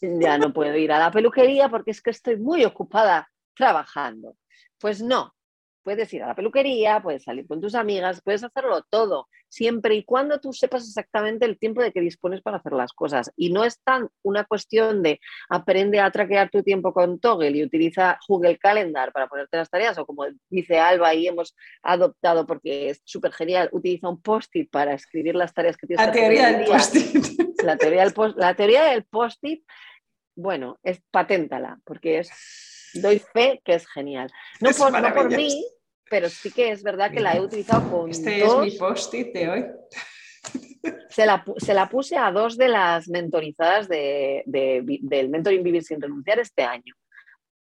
Ya 0.00 0.36
no 0.36 0.52
puedo 0.52 0.76
ir 0.76 0.92
a 0.92 0.98
la 0.98 1.10
peluquería 1.10 1.68
porque 1.68 1.92
es 1.92 2.02
que 2.02 2.10
estoy 2.10 2.36
muy 2.36 2.64
ocupada 2.64 3.30
trabajando. 3.54 4.36
Pues 4.78 5.00
no, 5.00 5.34
Puedes 5.82 6.12
ir 6.14 6.22
a 6.22 6.28
la 6.28 6.34
peluquería, 6.34 7.02
puedes 7.02 7.24
salir 7.24 7.46
con 7.46 7.60
tus 7.60 7.74
amigas, 7.74 8.20
puedes 8.22 8.44
hacerlo 8.44 8.82
todo, 8.88 9.28
siempre 9.48 9.94
y 9.94 10.04
cuando 10.04 10.40
tú 10.40 10.52
sepas 10.52 10.86
exactamente 10.86 11.44
el 11.44 11.58
tiempo 11.58 11.82
de 11.82 11.92
que 11.92 12.00
dispones 12.00 12.40
para 12.40 12.58
hacer 12.58 12.72
las 12.72 12.92
cosas. 12.92 13.32
Y 13.36 13.52
no 13.52 13.64
es 13.64 13.80
tan 13.82 14.08
una 14.22 14.44
cuestión 14.44 15.02
de 15.02 15.20
aprende 15.48 16.00
a 16.00 16.10
traquear 16.10 16.50
tu 16.50 16.62
tiempo 16.62 16.92
con 16.92 17.18
Toggle 17.18 17.50
y 17.50 17.64
utiliza 17.64 18.18
Google 18.28 18.58
Calendar 18.58 19.12
para 19.12 19.26
ponerte 19.26 19.56
las 19.56 19.70
tareas, 19.70 19.98
o 19.98 20.06
como 20.06 20.24
dice 20.48 20.78
Alba 20.78 21.14
y 21.14 21.26
hemos 21.26 21.54
adoptado 21.82 22.46
porque 22.46 22.90
es 22.90 23.02
súper 23.04 23.32
genial, 23.32 23.68
utiliza 23.72 24.08
un 24.08 24.22
post-it 24.22 24.70
para 24.70 24.94
escribir 24.94 25.34
las 25.34 25.52
tareas 25.52 25.76
que 25.76 25.86
tienes 25.86 26.06
la 26.06 26.12
teoría 26.12 26.52
del 26.52 26.66
post-it. 26.66 27.62
La 27.62 27.76
teoría 27.76 28.02
del 28.02 28.12
post 28.12 28.38
la 28.38 28.54
teoría 28.54 28.84
del 28.84 29.04
post-it, 29.04 29.64
bueno, 30.34 30.78
es 30.82 31.00
paténtala, 31.10 31.78
porque 31.84 32.20
es 32.20 32.30
doy 32.94 33.18
fe 33.18 33.60
que 33.64 33.74
es 33.74 33.86
genial. 33.86 34.30
No, 34.60 34.70
por, 34.70 35.30
mí, 35.30 35.66
pero 36.08 36.28
sí 36.28 36.50
que 36.50 36.70
es 36.70 36.82
verdad 36.82 37.10
que 37.10 37.20
la 37.20 37.34
he 37.34 37.40
utilizado 37.40 37.90
con 37.90 38.10
Este 38.10 38.44
es 38.44 38.56
mi 38.56 38.70
post-it 38.72 39.32
de 39.32 39.48
hoy. 39.48 39.66
Se 41.08 41.24
la, 41.24 41.88
puse 41.88 42.16
a 42.16 42.32
dos 42.32 42.56
de 42.56 42.68
las 42.68 43.08
mentorizadas 43.08 43.88
de, 43.88 44.42
del 44.44 45.28
Mentoring 45.28 45.62
Vivir 45.62 45.84
sin 45.84 46.00
renunciar 46.00 46.38
este 46.40 46.62
año. 46.62 46.94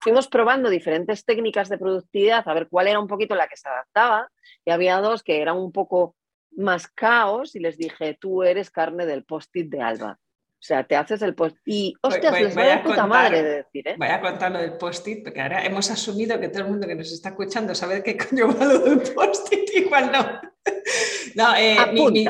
Fuimos 0.01 0.29
probando 0.29 0.69
diferentes 0.69 1.25
técnicas 1.25 1.69
de 1.69 1.79
productividad 1.79 2.47
a 2.47 2.55
ver 2.55 2.69
cuál 2.69 2.89
era 2.89 3.01
un 3.01 3.07
poquito 3.07 3.35
la 3.35 3.49
que 3.49 3.57
se 3.57 3.69
adaptaba 3.69 4.31
y 4.65 4.71
había 4.71 4.99
dos 4.99 5.23
que 5.23 5.41
eran 5.41 5.57
un 5.57 5.73
poco 5.73 6.15
más 6.57 6.89
caos 6.89 7.55
y 7.57 7.61
les 7.61 7.77
dije, 7.77 8.17
tú 8.21 8.43
eres 8.43 8.71
carne 8.71 9.07
del 9.07 9.25
post-it 9.25 9.69
de 9.69 9.81
Alba. 9.81 10.19
O 10.67 10.69
sea, 10.69 10.83
te 10.83 10.97
haces 10.97 11.23
el 11.23 11.37
post 11.37 11.57
y 11.65 11.95
hostias, 12.03 12.33
voy, 12.33 12.43
les 12.43 12.57
a 12.57 12.83
puta 12.83 13.07
madre 13.07 13.41
de 13.41 13.57
decir, 13.59 13.87
¿eh? 13.87 13.95
Voy 13.97 14.09
a 14.09 14.21
contar 14.21 14.51
lo 14.51 14.59
del 14.59 14.73
post-it, 14.73 15.23
porque 15.23 15.41
ahora 15.41 15.65
hemos 15.65 15.89
asumido 15.93 16.41
que 16.41 16.49
todo 16.49 16.65
el 16.65 16.71
mundo 16.71 16.89
que 16.89 16.97
nos 16.97 17.13
está 17.13 17.29
escuchando 17.29 17.73
sabe 17.73 18.03
qué 18.03 18.17
coño 18.17 18.49
va 18.49 18.65
lo 18.65 18.81
del 18.81 18.99
post-it, 19.15 19.71
igual 19.77 20.11
no. 20.11 20.41
no, 21.37 21.57
eh, 21.57 21.77
mi, 21.93 22.27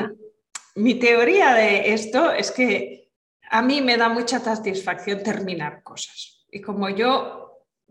mi, 0.75 0.95
teoría 0.99 1.55
de 1.55 1.91
esto 1.93 2.31
es 2.31 2.51
que 2.51 3.09
a 3.49 3.63
mí 3.63 3.81
me 3.81 3.97
da 3.97 4.07
mucha 4.07 4.37
satisfacción 4.37 5.23
terminar 5.23 5.81
cosas. 5.81 6.45
Y 6.51 6.61
como 6.61 6.89
yo 6.89 7.46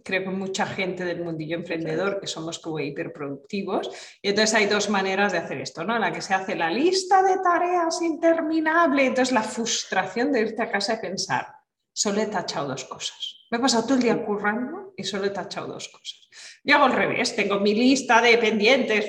creo 0.06 0.22
que 0.22 0.30
mucha 0.30 0.64
gente 0.66 1.04
del 1.04 1.24
mundillo 1.24 1.56
emprendedor 1.56 2.20
que 2.20 2.28
somos 2.28 2.60
como 2.60 2.78
hiperproductivos. 2.78 3.90
Y 4.22 4.28
entonces 4.28 4.54
hay 4.54 4.66
dos 4.66 4.88
maneras 4.88 5.32
de 5.32 5.38
hacer 5.38 5.60
esto, 5.60 5.82
¿no? 5.82 5.98
La 5.98 6.12
que 6.12 6.22
se 6.22 6.32
hace 6.32 6.54
la 6.54 6.70
lista 6.70 7.24
de 7.24 7.38
tareas 7.42 8.00
interminable, 8.02 9.04
entonces 9.04 9.34
la 9.34 9.42
frustración 9.42 10.30
de 10.30 10.42
irte 10.42 10.62
a 10.62 10.70
casa 10.70 10.94
y 10.94 10.98
pensar, 10.98 11.48
solo 11.92 12.20
he 12.20 12.26
tachado 12.26 12.68
dos 12.68 12.84
cosas. 12.84 13.46
Me 13.50 13.58
he 13.58 13.60
pasado 13.60 13.82
todo 13.82 13.94
el 13.94 14.02
día 14.02 14.24
currando 14.24 14.94
y 14.96 15.02
solo 15.02 15.26
he 15.26 15.30
tachado 15.30 15.66
dos 15.66 15.88
cosas. 15.88 16.28
Yo 16.62 16.76
hago 16.76 16.84
al 16.84 16.92
revés, 16.92 17.34
tengo 17.34 17.58
mi 17.58 17.74
lista 17.74 18.22
de 18.22 18.38
pendientes, 18.38 19.06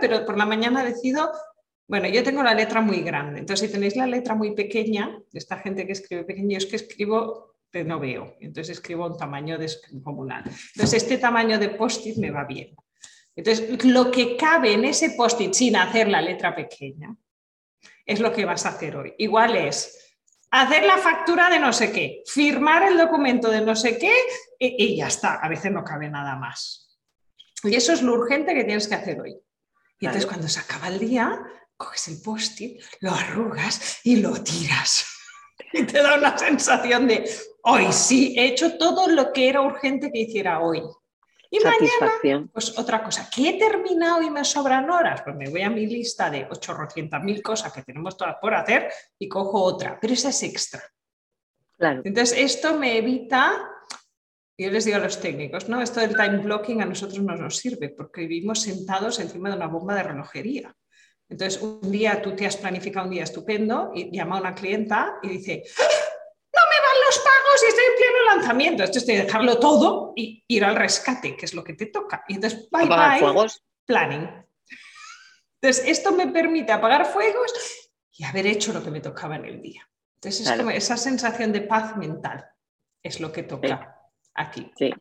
pero 0.00 0.26
por 0.26 0.36
la 0.36 0.46
mañana 0.46 0.82
decido 0.82 1.30
bueno, 1.90 2.06
yo 2.06 2.22
tengo 2.22 2.44
la 2.44 2.54
letra 2.54 2.80
muy 2.80 3.00
grande, 3.00 3.40
entonces 3.40 3.66
si 3.66 3.72
tenéis 3.72 3.96
la 3.96 4.06
letra 4.06 4.36
muy 4.36 4.54
pequeña, 4.54 5.20
esta 5.32 5.58
gente 5.58 5.84
que 5.84 5.92
escribe 5.92 6.22
pequeño, 6.22 6.56
es 6.56 6.66
que 6.66 6.76
escribo 6.76 7.49
no 7.72 8.00
veo. 8.00 8.36
Entonces 8.40 8.78
escribo 8.78 9.06
un 9.06 9.16
tamaño 9.16 9.58
descomunal. 9.58 10.44
Entonces 10.74 11.02
este 11.02 11.18
tamaño 11.18 11.58
de 11.58 11.70
post-it 11.70 12.16
me 12.16 12.30
va 12.30 12.44
bien. 12.44 12.74
Entonces 13.34 13.84
lo 13.84 14.10
que 14.10 14.36
cabe 14.36 14.74
en 14.74 14.84
ese 14.84 15.10
post-it 15.10 15.52
sin 15.52 15.76
hacer 15.76 16.08
la 16.08 16.20
letra 16.20 16.54
pequeña 16.54 17.14
es 18.04 18.20
lo 18.20 18.32
que 18.32 18.44
vas 18.44 18.66
a 18.66 18.70
hacer 18.70 18.96
hoy. 18.96 19.14
Igual 19.18 19.56
es 19.56 20.16
hacer 20.50 20.84
la 20.84 20.98
factura 20.98 21.48
de 21.48 21.60
no 21.60 21.72
sé 21.72 21.92
qué, 21.92 22.22
firmar 22.26 22.82
el 22.82 22.98
documento 22.98 23.50
de 23.50 23.60
no 23.60 23.76
sé 23.76 23.98
qué 23.98 24.14
y, 24.58 24.84
y 24.84 24.96
ya 24.96 25.06
está. 25.06 25.36
A 25.36 25.48
veces 25.48 25.70
no 25.70 25.84
cabe 25.84 26.10
nada 26.10 26.36
más. 26.36 26.98
Y 27.62 27.74
eso 27.74 27.92
es 27.92 28.02
lo 28.02 28.14
urgente 28.14 28.54
que 28.54 28.64
tienes 28.64 28.88
que 28.88 28.94
hacer 28.94 29.20
hoy. 29.20 29.36
Y 29.98 30.06
entonces 30.06 30.26
cuando 30.26 30.48
se 30.48 30.60
acaba 30.60 30.88
el 30.88 30.98
día, 30.98 31.40
coges 31.76 32.08
el 32.08 32.20
post-it, 32.22 32.82
lo 33.00 33.12
arrugas 33.12 34.00
y 34.02 34.16
lo 34.16 34.42
tiras. 34.42 35.06
Y 35.72 35.84
te 35.84 36.02
da 36.02 36.16
una 36.16 36.36
sensación 36.36 37.06
de, 37.06 37.28
hoy 37.62 37.92
sí, 37.92 38.34
he 38.36 38.46
hecho 38.46 38.76
todo 38.76 39.08
lo 39.08 39.32
que 39.32 39.48
era 39.48 39.60
urgente 39.60 40.10
que 40.10 40.20
hiciera 40.20 40.60
hoy. 40.60 40.82
Y 41.52 41.58
mañana, 41.60 42.48
pues 42.52 42.78
otra 42.78 43.02
cosa, 43.02 43.28
¿qué 43.34 43.50
he 43.50 43.58
terminado 43.58 44.22
y 44.22 44.30
me 44.30 44.44
sobran 44.44 44.88
horas? 44.88 45.22
Pues 45.22 45.34
me 45.34 45.50
voy 45.50 45.62
a 45.62 45.70
mi 45.70 45.84
lista 45.84 46.30
de 46.30 46.48
800.000 46.48 47.24
mil 47.24 47.42
cosas 47.42 47.72
que 47.72 47.82
tenemos 47.82 48.16
todas 48.16 48.36
por 48.40 48.54
hacer 48.54 48.88
y 49.18 49.28
cojo 49.28 49.60
otra, 49.60 49.98
pero 50.00 50.14
esa 50.14 50.28
es 50.28 50.42
extra. 50.44 50.80
Claro. 51.76 52.02
Entonces, 52.04 52.38
esto 52.38 52.78
me 52.78 52.98
evita 52.98 53.68
yo 54.60 54.70
les 54.70 54.84
digo 54.84 54.98
a 54.98 55.00
los 55.00 55.18
técnicos, 55.18 55.70
¿no? 55.70 55.80
Esto 55.80 56.00
del 56.00 56.14
time 56.14 56.36
blocking 56.38 56.82
a 56.82 56.84
nosotros 56.84 57.22
no 57.22 57.34
nos 57.34 57.56
sirve 57.56 57.88
porque 57.88 58.26
vivimos 58.26 58.60
sentados 58.60 59.18
encima 59.18 59.48
de 59.48 59.56
una 59.56 59.68
bomba 59.68 59.94
de 59.94 60.02
relojería. 60.02 60.76
Entonces, 61.30 61.62
un 61.62 61.90
día 61.90 62.20
tú 62.20 62.34
te 62.34 62.44
has 62.44 62.56
planificado 62.56 63.06
un 63.06 63.12
día 63.12 63.22
estupendo 63.22 63.92
y 63.94 64.14
llama 64.14 64.36
a 64.36 64.40
una 64.40 64.54
clienta 64.54 65.18
y 65.22 65.28
dice, 65.28 65.62
no 65.78 65.84
me 65.84 66.80
van 66.80 67.06
los 67.06 67.18
pagos 67.18 67.62
y 67.62 67.66
estoy 67.68 67.84
en 67.84 67.96
pleno 67.96 68.34
lanzamiento. 68.34 68.82
Esto 68.82 68.98
es 68.98 69.06
de 69.06 69.22
dejarlo 69.22 69.58
todo 69.60 70.12
y 70.16 70.44
ir 70.48 70.64
al 70.64 70.74
rescate, 70.74 71.36
que 71.36 71.46
es 71.46 71.54
lo 71.54 71.62
que 71.62 71.74
te 71.74 71.86
toca. 71.86 72.24
Y 72.26 72.34
entonces, 72.34 72.68
bye 72.70 72.86
bye, 72.86 73.48
planning. 73.86 74.28
Entonces, 75.62 75.84
esto 75.86 76.10
me 76.12 76.26
permite 76.26 76.72
apagar 76.72 77.06
fuegos 77.06 77.52
y 78.12 78.24
haber 78.24 78.46
hecho 78.46 78.72
lo 78.72 78.82
que 78.82 78.90
me 78.90 79.00
tocaba 79.00 79.36
en 79.36 79.44
el 79.44 79.62
día. 79.62 79.88
Entonces, 80.16 80.48
es 80.48 80.56
como 80.56 80.70
esa 80.70 80.96
sensación 80.96 81.52
de 81.52 81.60
paz 81.60 81.96
mental 81.96 82.44
es 83.02 83.20
lo 83.20 83.30
que 83.30 83.44
toca 83.44 84.00
aquí. 84.34 84.70
Sí, 84.76 84.92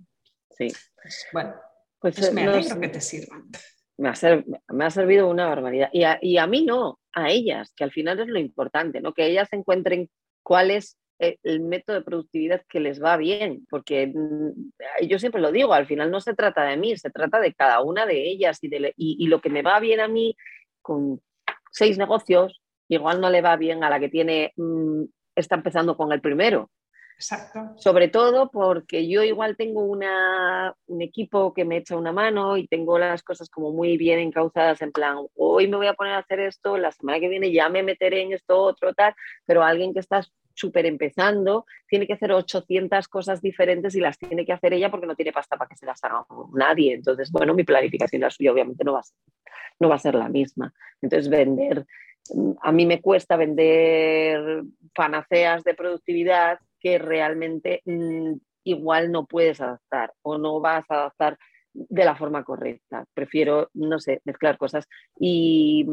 sí. 0.55 0.67
Pues, 1.01 1.25
bueno, 1.33 1.55
pues, 1.99 2.15
pues 2.15 2.33
me 2.33 2.43
alegro 2.43 2.79
que 2.79 2.87
te 2.89 3.01
sirva. 3.01 3.41
Me 3.99 4.09
ha, 4.09 4.13
me 4.69 4.85
ha, 4.85 4.89
servido 4.89 5.29
una 5.29 5.47
barbaridad. 5.47 5.89
Y 5.91 6.03
a, 6.03 6.17
y 6.21 6.37
a, 6.37 6.47
mí 6.47 6.63
no, 6.63 6.99
a 7.13 7.29
ellas, 7.29 7.73
que 7.75 7.83
al 7.83 7.91
final 7.91 8.19
es 8.19 8.27
lo 8.27 8.39
importante, 8.39 9.01
¿no? 9.01 9.13
Que 9.13 9.27
ellas 9.27 9.49
encuentren 9.51 10.09
cuál 10.41 10.71
es 10.71 10.97
eh, 11.21 11.37
el 11.43 11.59
método 11.59 11.97
de 11.97 12.05
productividad 12.05 12.61
que 12.69 12.79
les 12.79 13.03
va 13.03 13.17
bien, 13.17 13.67
porque 13.69 14.07
mm, 14.07 15.05
yo 15.05 15.19
siempre 15.19 15.41
lo 15.41 15.51
digo, 15.51 15.73
al 15.73 15.85
final 15.85 16.09
no 16.11 16.21
se 16.21 16.33
trata 16.33 16.63
de 16.63 16.77
mí, 16.77 16.95
se 16.95 17.09
trata 17.09 17.41
de 17.41 17.53
cada 17.53 17.81
una 17.81 18.05
de 18.05 18.29
ellas 18.29 18.57
y, 18.61 18.69
de, 18.69 18.93
y, 18.95 19.27
lo 19.27 19.41
que 19.41 19.49
me 19.49 19.61
va 19.61 19.81
bien 19.81 19.99
a 19.99 20.07
mí 20.07 20.37
con 20.81 21.21
seis 21.71 21.97
negocios, 21.97 22.61
igual 22.87 23.19
no 23.19 23.29
le 23.29 23.41
va 23.41 23.57
bien 23.57 23.83
a 23.83 23.89
la 23.89 23.99
que 23.99 24.07
tiene, 24.07 24.53
mm, 24.55 25.03
está 25.35 25.55
empezando 25.55 25.97
con 25.97 26.13
el 26.13 26.21
primero. 26.21 26.71
Exacto. 27.19 27.73
Sobre 27.75 28.07
todo 28.07 28.49
porque 28.49 29.09
yo 29.09 29.23
igual 29.23 29.57
tengo 29.57 29.81
una, 29.81 30.73
un 30.87 31.01
equipo 31.01 31.53
que 31.53 31.65
me 31.65 31.75
echa 31.75 31.97
una 31.97 32.13
mano 32.13 32.55
y 32.55 32.65
tengo 32.65 32.97
las 32.97 33.23
cosas 33.23 33.49
como 33.49 33.73
muy 33.73 33.97
bien 33.97 34.19
encauzadas 34.19 34.81
en 34.81 34.93
plan, 34.93 35.17
hoy 35.35 35.67
me 35.67 35.75
voy 35.75 35.87
a 35.87 35.95
poner 35.95 36.13
a 36.13 36.19
hacer 36.19 36.39
esto, 36.39 36.77
la 36.77 36.93
semana 36.93 37.19
que 37.19 37.27
viene 37.27 37.51
ya 37.51 37.67
me 37.67 37.83
meteré 37.83 38.21
en 38.21 38.31
esto 38.31 38.57
otro, 38.57 38.93
tal, 38.93 39.13
pero 39.45 39.63
alguien 39.63 39.93
que 39.93 39.99
está 39.99 40.21
súper 40.53 40.85
empezando 40.85 41.65
tiene 41.89 42.07
que 42.07 42.13
hacer 42.13 42.31
800 42.31 43.09
cosas 43.09 43.41
diferentes 43.41 43.95
y 43.95 43.99
las 43.99 44.17
tiene 44.17 44.45
que 44.45 44.53
hacer 44.53 44.71
ella 44.71 44.89
porque 44.89 45.07
no 45.07 45.15
tiene 45.15 45.33
pasta 45.33 45.57
para 45.57 45.67
que 45.67 45.75
se 45.75 45.85
las 45.85 46.01
haga 46.05 46.25
nadie. 46.53 46.93
Entonces, 46.93 47.29
bueno, 47.33 47.53
mi 47.53 47.65
planificación 47.65 48.21
la 48.21 48.29
suya 48.29 48.53
obviamente 48.53 48.85
no 48.85 48.93
va 48.93 48.99
a 48.99 49.03
ser, 49.03 49.17
no 49.77 49.89
va 49.89 49.95
a 49.95 49.99
ser 49.99 50.15
la 50.15 50.29
misma. 50.29 50.73
Entonces, 51.01 51.29
vender, 51.29 51.85
a 52.61 52.71
mí 52.71 52.85
me 52.85 53.01
cuesta 53.01 53.35
vender 53.35 54.63
panaceas 54.95 55.65
de 55.65 55.73
productividad 55.73 56.59
que 56.79 56.97
realmente 56.97 57.81
mm, 57.85 58.33
igual 58.63 59.11
no 59.11 59.25
puedes 59.25 59.61
adaptar 59.61 60.13
o 60.21 60.37
no 60.37 60.59
vas 60.59 60.85
a 60.89 60.95
adaptar 60.95 61.37
de 61.73 62.05
la 62.05 62.15
forma 62.15 62.43
correcta. 62.43 63.05
Prefiero, 63.13 63.69
no 63.73 63.99
sé, 63.99 64.21
mezclar 64.25 64.57
cosas 64.57 64.87
y 65.19 65.85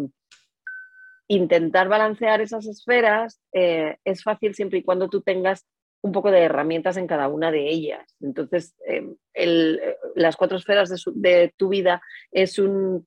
intentar 1.28 1.88
balancear 1.88 2.40
esas 2.40 2.66
esferas 2.66 3.40
eh, 3.52 3.96
es 4.04 4.22
fácil 4.22 4.54
siempre 4.54 4.78
y 4.78 4.82
cuando 4.82 5.08
tú 5.08 5.22
tengas 5.22 5.66
un 6.02 6.12
poco 6.12 6.30
de 6.30 6.40
herramientas 6.40 6.96
en 6.96 7.06
cada 7.06 7.28
una 7.28 7.50
de 7.50 7.68
ellas. 7.68 8.14
Entonces, 8.20 8.76
em, 8.86 9.16
eh, 9.34 9.96
las 10.14 10.36
cuatro 10.36 10.56
esferas 10.56 10.88
de, 10.88 10.98
de 11.14 11.54
tu 11.56 11.68
vida 11.68 12.00
es 12.30 12.58
un 12.58 13.06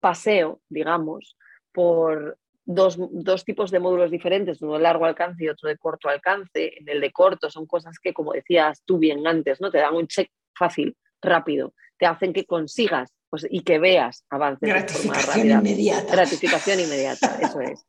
paseo, 0.00 0.60
digamos, 0.68 1.36
por 1.72 2.38
dos, 2.68 2.98
dos, 2.98 3.44
tipos 3.44 3.70
de 3.70 3.80
módulos 3.80 4.10
diferentes, 4.10 4.60
uno 4.60 4.74
de 4.74 4.80
largo 4.80 5.06
alcance 5.06 5.42
y 5.42 5.48
otro 5.48 5.70
de 5.70 5.78
corto 5.78 6.10
alcance. 6.10 6.74
En 6.78 6.88
el 6.88 7.00
de 7.00 7.10
corto 7.10 7.50
son 7.50 7.66
cosas 7.66 7.98
que, 7.98 8.12
como 8.12 8.32
decías 8.32 8.82
tú 8.84 8.98
bien 8.98 9.26
antes, 9.26 9.60
¿no? 9.60 9.70
te 9.70 9.78
dan 9.78 9.94
un 9.94 10.06
check 10.06 10.30
fácil, 10.54 10.94
rápido, 11.22 11.72
te 11.98 12.04
hacen 12.04 12.34
que 12.34 12.44
consigas 12.44 13.14
pues, 13.30 13.46
y 13.48 13.62
que 13.62 13.78
veas 13.78 14.24
avances. 14.28 14.68
Gratificación 14.68 15.50
inmediata. 15.50 16.12
Gratificación 16.12 16.80
inmediata, 16.80 17.38
eso 17.40 17.60
es. 17.60 17.86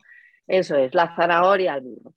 Eso 0.48 0.76
es, 0.78 0.96
la 0.96 1.14
zanahoria 1.14 1.74
al 1.74 1.82
burro. 1.82 2.14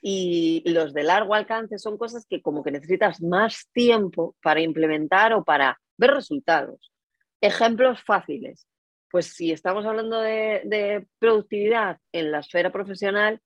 Y 0.00 0.62
los 0.66 0.94
de 0.94 1.02
largo 1.02 1.34
alcance 1.34 1.78
son 1.78 1.98
cosas 1.98 2.24
que 2.24 2.40
como 2.40 2.62
que 2.62 2.70
necesitas 2.70 3.20
más 3.20 3.68
tiempo 3.72 4.36
para 4.42 4.60
implementar 4.60 5.32
o 5.32 5.44
para 5.44 5.78
ver 5.98 6.12
resultados. 6.12 6.92
Ejemplos 7.40 8.00
fáciles 8.02 8.66
pues 9.12 9.26
si 9.26 9.52
estamos 9.52 9.84
hablando 9.84 10.20
de, 10.20 11.06
productividad 11.18 11.98
en 12.12 12.32
la 12.32 12.38
esfera 12.40 12.72
profesional, 12.72 13.40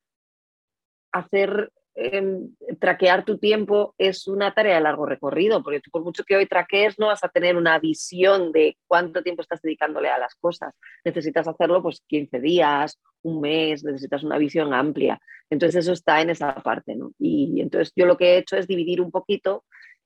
hacer 1.12 1.72
em, 1.96 2.54
traquear 2.78 3.24
tu 3.24 3.38
tiempo 3.38 3.94
es 3.98 4.28
una 4.28 4.54
tarea 4.54 4.76
de 4.76 4.82
largo 4.82 5.06
recorrido, 5.06 5.64
porque 5.64 5.80
tú 5.80 5.90
por 5.90 6.04
mucho 6.04 6.22
que 6.22 6.36
hoy 6.36 6.46
traquees 6.46 6.98
no 7.00 7.08
vas 7.08 7.24
a 7.24 7.28
tener 7.28 7.56
una 7.56 7.80
visión 7.80 8.52
de 8.52 8.78
cuánto 8.86 9.24
tiempo 9.24 9.42
estás 9.42 9.60
dedicándole 9.60 10.08
a 10.08 10.18
las 10.18 10.36
cosas. 10.36 10.72
Necesitas 11.04 11.48
hacerlo 11.48 11.82
pues 11.82 12.00
15 12.06 12.38
días, 12.38 13.00
un 13.22 13.40
mes, 13.40 13.82
necesitas 13.82 14.22
una 14.22 14.38
visión 14.38 14.72
amplia. 14.72 15.18
Entonces 15.50 15.84
eso 15.84 15.92
está 15.92 16.20
en 16.20 16.30
esa 16.30 16.54
parte, 16.62 16.94
¿no? 16.94 17.10
Y 17.18 17.60
entonces 17.60 17.92
yo 17.96 18.06
lo 18.06 18.16
que 18.16 18.34
he 18.34 18.38
hecho 18.38 18.56
es 18.56 18.68
dividir 18.68 19.00
un 19.00 19.10
poquito 19.10 19.64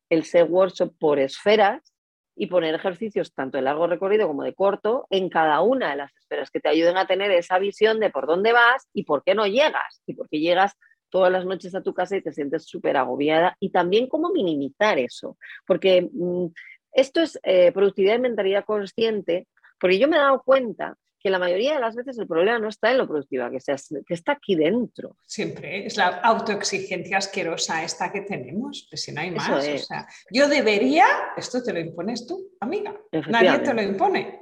el 0.08 0.24
SEO 0.24 0.46
Workshop 0.46 0.94
por 0.98 1.18
esferas 1.18 1.92
y 2.40 2.46
poner 2.46 2.74
ejercicios 2.74 3.34
tanto 3.34 3.58
de 3.58 3.62
largo 3.62 3.86
recorrido 3.86 4.26
como 4.26 4.44
de 4.44 4.54
corto 4.54 5.06
en 5.10 5.28
cada 5.28 5.60
una 5.60 5.90
de 5.90 5.96
las 5.96 6.16
esferas 6.16 6.50
que 6.50 6.58
te 6.58 6.70
ayuden 6.70 6.96
a 6.96 7.06
tener 7.06 7.30
esa 7.32 7.58
visión 7.58 8.00
de 8.00 8.08
por 8.08 8.26
dónde 8.26 8.54
vas 8.54 8.88
y 8.94 9.04
por 9.04 9.22
qué 9.22 9.34
no 9.34 9.46
llegas 9.46 10.00
y 10.06 10.14
por 10.14 10.26
qué 10.30 10.38
llegas 10.38 10.72
todas 11.10 11.30
las 11.30 11.44
noches 11.44 11.74
a 11.74 11.82
tu 11.82 11.92
casa 11.92 12.16
y 12.16 12.22
te 12.22 12.32
sientes 12.32 12.64
súper 12.64 12.96
agobiada 12.96 13.58
y 13.60 13.68
también 13.68 14.06
cómo 14.06 14.30
minimizar 14.30 14.98
eso, 14.98 15.36
porque 15.66 16.08
mm, 16.10 16.46
esto 16.92 17.20
es 17.20 17.38
eh, 17.42 17.72
productividad 17.72 18.14
y 18.14 18.20
mentalidad 18.20 18.64
consciente, 18.64 19.46
porque 19.78 19.98
yo 19.98 20.08
me 20.08 20.16
he 20.16 20.20
dado 20.20 20.42
cuenta 20.42 20.96
que 21.20 21.30
la 21.30 21.38
mayoría 21.38 21.74
de 21.74 21.80
las 21.80 21.94
veces 21.94 22.18
el 22.18 22.26
problema 22.26 22.58
no 22.58 22.68
está 22.68 22.90
en 22.90 22.98
lo 22.98 23.06
productiva, 23.06 23.50
que, 23.50 23.60
sea, 23.60 23.76
que 24.06 24.14
está 24.14 24.32
aquí 24.32 24.54
dentro. 24.56 25.16
Siempre 25.26 25.86
es 25.86 25.96
la 25.98 26.06
autoexigencia 26.06 27.18
asquerosa 27.18 27.84
esta 27.84 28.10
que 28.10 28.22
tenemos, 28.22 28.86
pues 28.90 29.02
si 29.02 29.12
no 29.12 29.20
hay 29.20 29.30
más. 29.30 29.50
O 29.50 29.78
sea, 29.78 30.08
yo 30.30 30.48
debería, 30.48 31.06
esto 31.36 31.62
te 31.62 31.72
lo 31.74 31.80
impones 31.80 32.26
tú, 32.26 32.52
amiga, 32.60 32.98
nadie 33.28 33.58
te 33.58 33.74
lo 33.74 33.82
impone. 33.82 34.40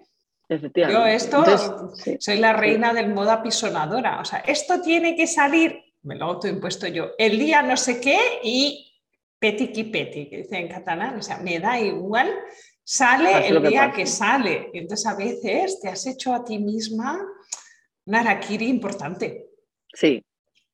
Yo 0.74 1.04
esto, 1.04 1.44
soy 2.18 2.38
la 2.38 2.54
reina 2.54 2.94
del 2.94 3.12
moda 3.12 3.34
apisonadora, 3.34 4.20
o 4.20 4.24
sea, 4.24 4.38
esto 4.38 4.80
tiene 4.80 5.14
que 5.14 5.26
salir, 5.26 5.78
me 6.02 6.14
lo 6.14 6.24
autoimpuesto 6.24 6.86
yo, 6.86 7.10
el 7.18 7.38
día 7.38 7.60
no 7.60 7.76
sé 7.76 8.00
qué 8.00 8.18
y 8.42 8.88
petiqui 9.38 9.84
peti, 9.84 10.30
que 10.30 10.38
dice 10.38 10.56
en 10.56 10.68
catalán, 10.68 11.18
o 11.18 11.22
sea, 11.22 11.38
me 11.38 11.60
da 11.60 11.78
igual 11.78 12.32
Sale 12.90 13.46
el 13.46 13.62
día 13.68 13.92
que, 13.92 14.06
sale. 14.06 14.70
Entonces 14.72 15.06
a 15.06 15.14
veces 15.14 15.78
te 15.78 15.88
has 15.88 16.06
hecho 16.06 16.32
a 16.32 16.42
ti 16.42 16.58
misma 16.58 17.22
un 18.06 18.14
harakiri 18.14 18.66
importante. 18.66 19.44
Sí, 19.92 20.24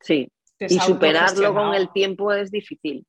sí. 0.00 0.30
y 0.60 0.78
superarlo 0.78 1.52
con 1.52 1.74
el 1.74 1.92
tiempo 1.92 2.32
es 2.32 2.52
difícil. 2.52 3.04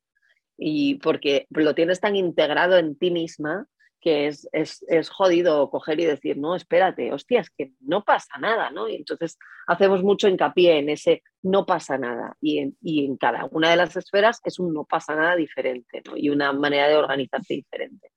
Y 0.58 0.96
porque 0.96 1.46
lo 1.52 1.76
tienes 1.76 2.00
tan 2.00 2.16
integrado 2.16 2.80
en 2.80 2.98
ti 2.98 3.12
misma 3.12 3.68
que 4.02 4.26
es, 4.26 4.48
es, 4.52 5.10
jodido 5.10 5.70
coger 5.70 6.00
y 6.00 6.06
decir, 6.06 6.38
no, 6.38 6.56
espérate, 6.56 7.14
hostias, 7.14 7.52
que 7.56 7.74
no 7.82 8.04
pasa 8.04 8.40
nada, 8.40 8.72
¿no? 8.72 8.90
Y 8.90 8.96
entonces 8.96 9.38
hacemos 9.68 10.02
mucho 10.02 10.28
hincapié 10.28 10.80
en 10.80 10.90
ese 10.90 11.22
no 11.44 11.68
pasa 11.68 12.00
nada. 12.00 12.36
Y 12.42 12.58
en, 12.58 12.78
y 12.82 13.06
en 13.06 13.18
cada 13.18 13.48
una 13.52 13.70
de 13.70 13.76
las 13.76 13.96
esferas 13.98 14.42
es 14.44 14.58
un 14.58 14.74
no 14.74 14.84
pasa 14.84 15.14
nada 15.14 15.36
diferente, 15.36 16.02
¿no? 16.08 16.18
Y 16.18 16.30
una 16.30 16.52
manera 16.54 16.88
de 16.88 16.96
organizarse 16.96 17.54
diferente. 17.54 18.10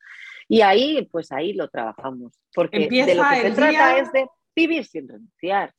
Y 0.48 0.62
ahí, 0.62 1.06
pues 1.12 1.30
ahí 1.30 1.52
lo 1.52 1.68
trabajamos, 1.68 2.40
porque 2.54 2.88
de 2.88 3.14
lo 3.14 3.22
que 3.28 3.42
se 3.42 3.50
trata 3.50 3.98
es 3.98 4.10
de 4.12 4.26
vivir 4.56 4.84
sin 4.86 5.06
renunciar, 5.06 5.74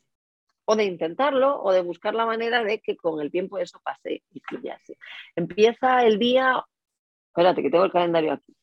o 0.65 0.75
de 0.75 0.85
intentarlo, 0.85 1.61
o 1.61 1.71
de 1.71 1.81
buscar 1.81 2.13
la 2.13 2.27
manera 2.27 2.63
de 2.63 2.79
que 2.79 2.95
con 2.95 3.19
el 3.19 3.31
tiempo 3.31 3.57
eso 3.57 3.81
pase 3.83 4.21
y 4.29 4.69
así. 4.69 4.95
Empieza 5.35 6.05
el 6.05 6.19
día, 6.19 6.63
espérate 7.27 7.63
que 7.63 7.71
tengo 7.71 7.85
el 7.85 7.91
calendario 7.91 8.33
aquí, 8.33 8.55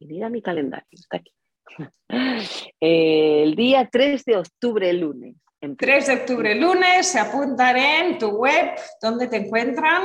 mira 0.00 0.28
mi 0.28 0.42
calendario, 0.42 0.88
está 0.90 1.18
aquí. 1.18 1.32
el 2.80 3.54
día 3.54 3.88
3 3.90 4.24
de 4.24 4.36
octubre, 4.36 4.92
lunes. 4.92 5.36
3 5.78 6.06
de 6.06 6.14
octubre, 6.14 6.54
lunes, 6.56 7.06
se 7.06 7.18
apuntan 7.18 7.76
en 7.76 8.18
tu 8.18 8.28
web, 8.30 8.72
¿dónde 9.00 9.28
te 9.28 9.36
encuentran? 9.36 10.02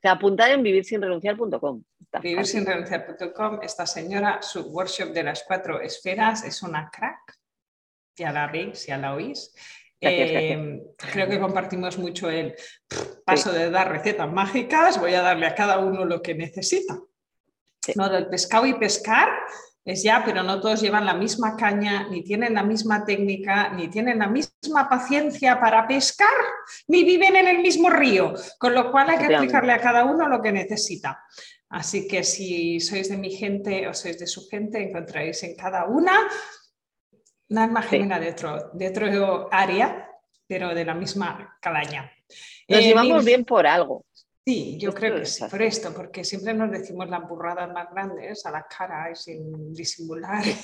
Se 0.00 0.08
apuntar 0.08 0.50
en 0.50 0.62
vivirsinrenunciar.com. 0.62 1.82
Vivirsinrenunciar.com. 2.22 3.60
Esta 3.62 3.86
señora, 3.86 4.40
su 4.42 4.62
workshop 4.62 5.10
de 5.10 5.24
las 5.24 5.44
cuatro 5.44 5.80
esferas 5.80 6.44
es 6.44 6.62
una 6.62 6.90
crack. 6.90 7.38
Ya 8.16 8.32
la 8.32 8.46
veis, 8.46 8.86
ya 8.86 8.96
la 8.96 9.14
oís. 9.14 9.54
Eh, 10.00 10.82
creo 10.96 11.28
que 11.28 11.38
compartimos 11.38 11.98
mucho 11.98 12.30
el 12.30 12.54
paso 13.24 13.52
de 13.52 13.70
dar 13.70 13.90
recetas 13.90 14.30
mágicas. 14.32 14.98
Voy 14.98 15.14
a 15.14 15.20
darle 15.20 15.46
a 15.46 15.54
cada 15.54 15.78
uno 15.78 16.06
lo 16.06 16.22
que 16.22 16.34
necesita. 16.34 16.98
No, 17.94 18.08
del 18.08 18.28
pescado 18.28 18.66
y 18.66 18.74
pescar 18.74 19.28
es 19.84 20.02
ya, 20.02 20.22
pero 20.24 20.42
no 20.42 20.60
todos 20.60 20.80
llevan 20.80 21.06
la 21.06 21.14
misma 21.14 21.56
caña, 21.56 22.08
ni 22.10 22.22
tienen 22.22 22.54
la 22.54 22.62
misma 22.62 23.04
técnica, 23.04 23.70
ni 23.70 23.88
tienen 23.88 24.18
la 24.18 24.28
misma 24.28 24.88
paciencia 24.88 25.58
para 25.58 25.86
pescar, 25.86 26.28
ni 26.88 27.04
viven 27.04 27.36
en 27.36 27.48
el 27.48 27.58
mismo 27.60 27.90
río, 27.90 28.34
con 28.58 28.74
lo 28.74 28.90
cual 28.90 29.10
hay 29.10 29.18
que 29.18 29.26
explicarle 29.26 29.72
a 29.72 29.80
cada 29.80 30.04
uno 30.04 30.28
lo 30.28 30.42
que 30.42 30.52
necesita. 30.52 31.24
Así 31.70 32.06
que 32.08 32.24
si 32.24 32.80
sois 32.80 33.08
de 33.08 33.16
mi 33.16 33.30
gente 33.30 33.86
o 33.88 33.94
sois 33.94 34.18
de 34.18 34.26
su 34.26 34.48
gente, 34.48 34.82
encontraréis 34.82 35.42
en 35.44 35.56
cada 35.56 35.86
una 35.86 36.12
una 37.50 37.64
alma 37.64 38.18
de, 38.18 38.30
otro, 38.30 38.70
de 38.72 38.88
otro 38.88 39.48
área, 39.50 40.08
pero 40.46 40.74
de 40.74 40.84
la 40.84 40.94
misma 40.94 41.58
calaña. 41.60 42.10
Nos 42.68 42.78
eh, 42.78 42.82
llevamos 42.82 43.24
bien 43.24 43.44
por 43.44 43.66
algo. 43.66 44.04
Sí, 44.44 44.78
yo 44.78 44.92
creo 44.92 45.16
que 45.16 45.26
sí, 45.26 45.44
por 45.50 45.62
esto, 45.62 45.92
porque 45.94 46.24
siempre 46.24 46.54
nos 46.54 46.70
decimos 46.70 47.08
las 47.08 47.28
burradas 47.28 47.70
más 47.72 47.90
grandes 47.90 48.44
a 48.46 48.50
la 48.50 48.66
cara 48.66 49.10
y 49.10 49.16
sin 49.16 49.72
disimular. 49.74 50.42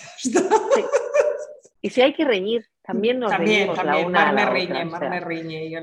Y 1.82 1.90
si 1.90 2.02
hay 2.02 2.14
que 2.14 2.24
reñir, 2.24 2.66
también 2.82 3.20
nos 3.20 3.30
también, 3.30 3.72
también, 3.72 4.10
la 4.10 4.30
una 4.30 4.32
me 4.32 4.46
riñe, 4.46 4.84
me 4.86 5.20
riñe. 5.20 5.70
Yo 5.70 5.78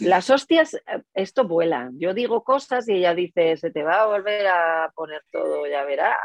las 0.00 0.30
hostias, 0.30 0.72
eh, 0.72 1.02
esto 1.12 1.46
vuela. 1.46 1.90
Yo 1.98 2.14
digo 2.14 2.42
cosas 2.42 2.88
y 2.88 2.94
ella 2.94 3.14
dice, 3.14 3.58
se 3.58 3.70
te 3.70 3.82
va 3.82 4.02
a 4.02 4.06
volver 4.06 4.46
a 4.46 4.90
poner 4.94 5.20
todo, 5.30 5.66
ya 5.66 5.84
verás. 5.84 6.16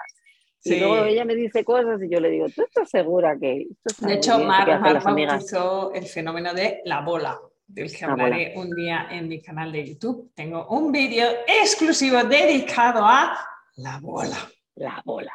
Y 0.64 0.80
luego 0.80 1.04
ella 1.04 1.26
me 1.26 1.36
dice 1.36 1.66
cosas 1.66 2.02
y 2.02 2.10
yo 2.10 2.22
le 2.22 2.30
digo, 2.30 2.46
¿tú 2.56 2.64
estás 2.64 2.90
segura 2.90 3.38
que...? 3.38 3.68
de 4.00 4.14
hecho, 4.14 4.40
Mar, 4.40 4.80
Mar 4.80 5.04
bautizó 5.04 5.92
el 5.94 6.06
fenómeno 6.06 6.54
de 6.54 6.80
la 6.86 7.02
bola 7.02 7.38
del 7.70 7.96
que 7.96 8.04
hablaré 8.04 8.54
un 8.56 8.72
día 8.72 9.08
en 9.12 9.28
mi 9.28 9.42
canal 9.42 9.72
de 9.72 9.90
YouTube. 9.90 10.32
Tengo 10.34 10.68
un 10.70 10.92
vídeo 10.92 11.28
exclusivo 11.48 12.24
dedicado 12.24 13.06
a 13.06 13.38
la 13.78 14.00
bola. 14.00 14.38
La 14.76 15.02
bola. 15.06 15.34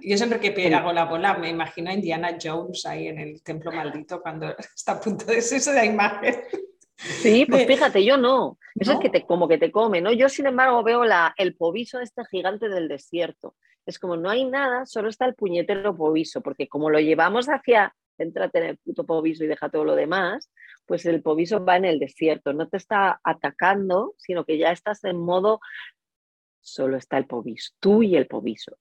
Yo 0.00 0.16
siempre 0.16 0.40
que 0.40 0.74
hago 0.74 0.92
la 0.92 1.04
bola 1.04 1.34
me 1.34 1.48
imagino 1.48 1.90
a 1.90 1.94
Indiana 1.94 2.36
Jones 2.40 2.84
ahí 2.86 3.08
en 3.08 3.18
el 3.18 3.42
templo 3.42 3.72
maldito 3.72 4.20
cuando 4.20 4.54
está 4.76 4.92
a 4.92 5.00
punto 5.00 5.24
de 5.26 5.40
ser 5.40 5.58
esa 5.58 5.84
imagen. 5.84 6.36
Sí, 6.96 7.46
pues 7.50 7.66
fíjate, 7.66 8.04
yo 8.04 8.16
no. 8.16 8.58
Eso 8.74 8.92
es 8.92 8.98
que 9.00 9.08
te, 9.08 9.24
como 9.24 9.48
que 9.48 9.58
te 9.58 9.72
come, 9.72 10.02
¿no? 10.02 10.12
Yo, 10.12 10.28
sin 10.28 10.46
embargo, 10.46 10.82
veo 10.82 11.04
la, 11.04 11.34
el 11.38 11.56
poviso 11.56 11.98
de 11.98 12.04
este 12.04 12.24
gigante 12.26 12.68
del 12.68 12.88
desierto. 12.88 13.54
Es 13.86 13.98
como 13.98 14.16
no 14.16 14.28
hay 14.28 14.44
nada, 14.44 14.84
solo 14.84 15.08
está 15.08 15.24
el 15.24 15.34
puñetero 15.34 15.96
poviso, 15.96 16.42
porque 16.42 16.68
como 16.68 16.90
lo 16.90 17.00
llevamos 17.00 17.46
hacia, 17.46 17.94
entrate 18.24 18.58
en 18.58 18.64
el 18.64 18.76
puto 18.78 19.04
poviso 19.04 19.44
y 19.44 19.46
deja 19.46 19.68
todo 19.68 19.84
lo 19.84 19.94
demás, 19.94 20.50
pues 20.86 21.04
el 21.06 21.22
poviso 21.22 21.64
va 21.64 21.76
en 21.76 21.84
el 21.84 21.98
desierto, 21.98 22.52
no 22.52 22.68
te 22.68 22.76
está 22.76 23.20
atacando, 23.24 24.14
sino 24.18 24.44
que 24.44 24.58
ya 24.58 24.72
estás 24.72 25.04
en 25.04 25.18
modo, 25.18 25.60
solo 26.60 26.96
está 26.96 27.18
el 27.18 27.26
poviso, 27.26 27.72
tú 27.80 28.02
y 28.02 28.16
el 28.16 28.26
poviso, 28.26 28.78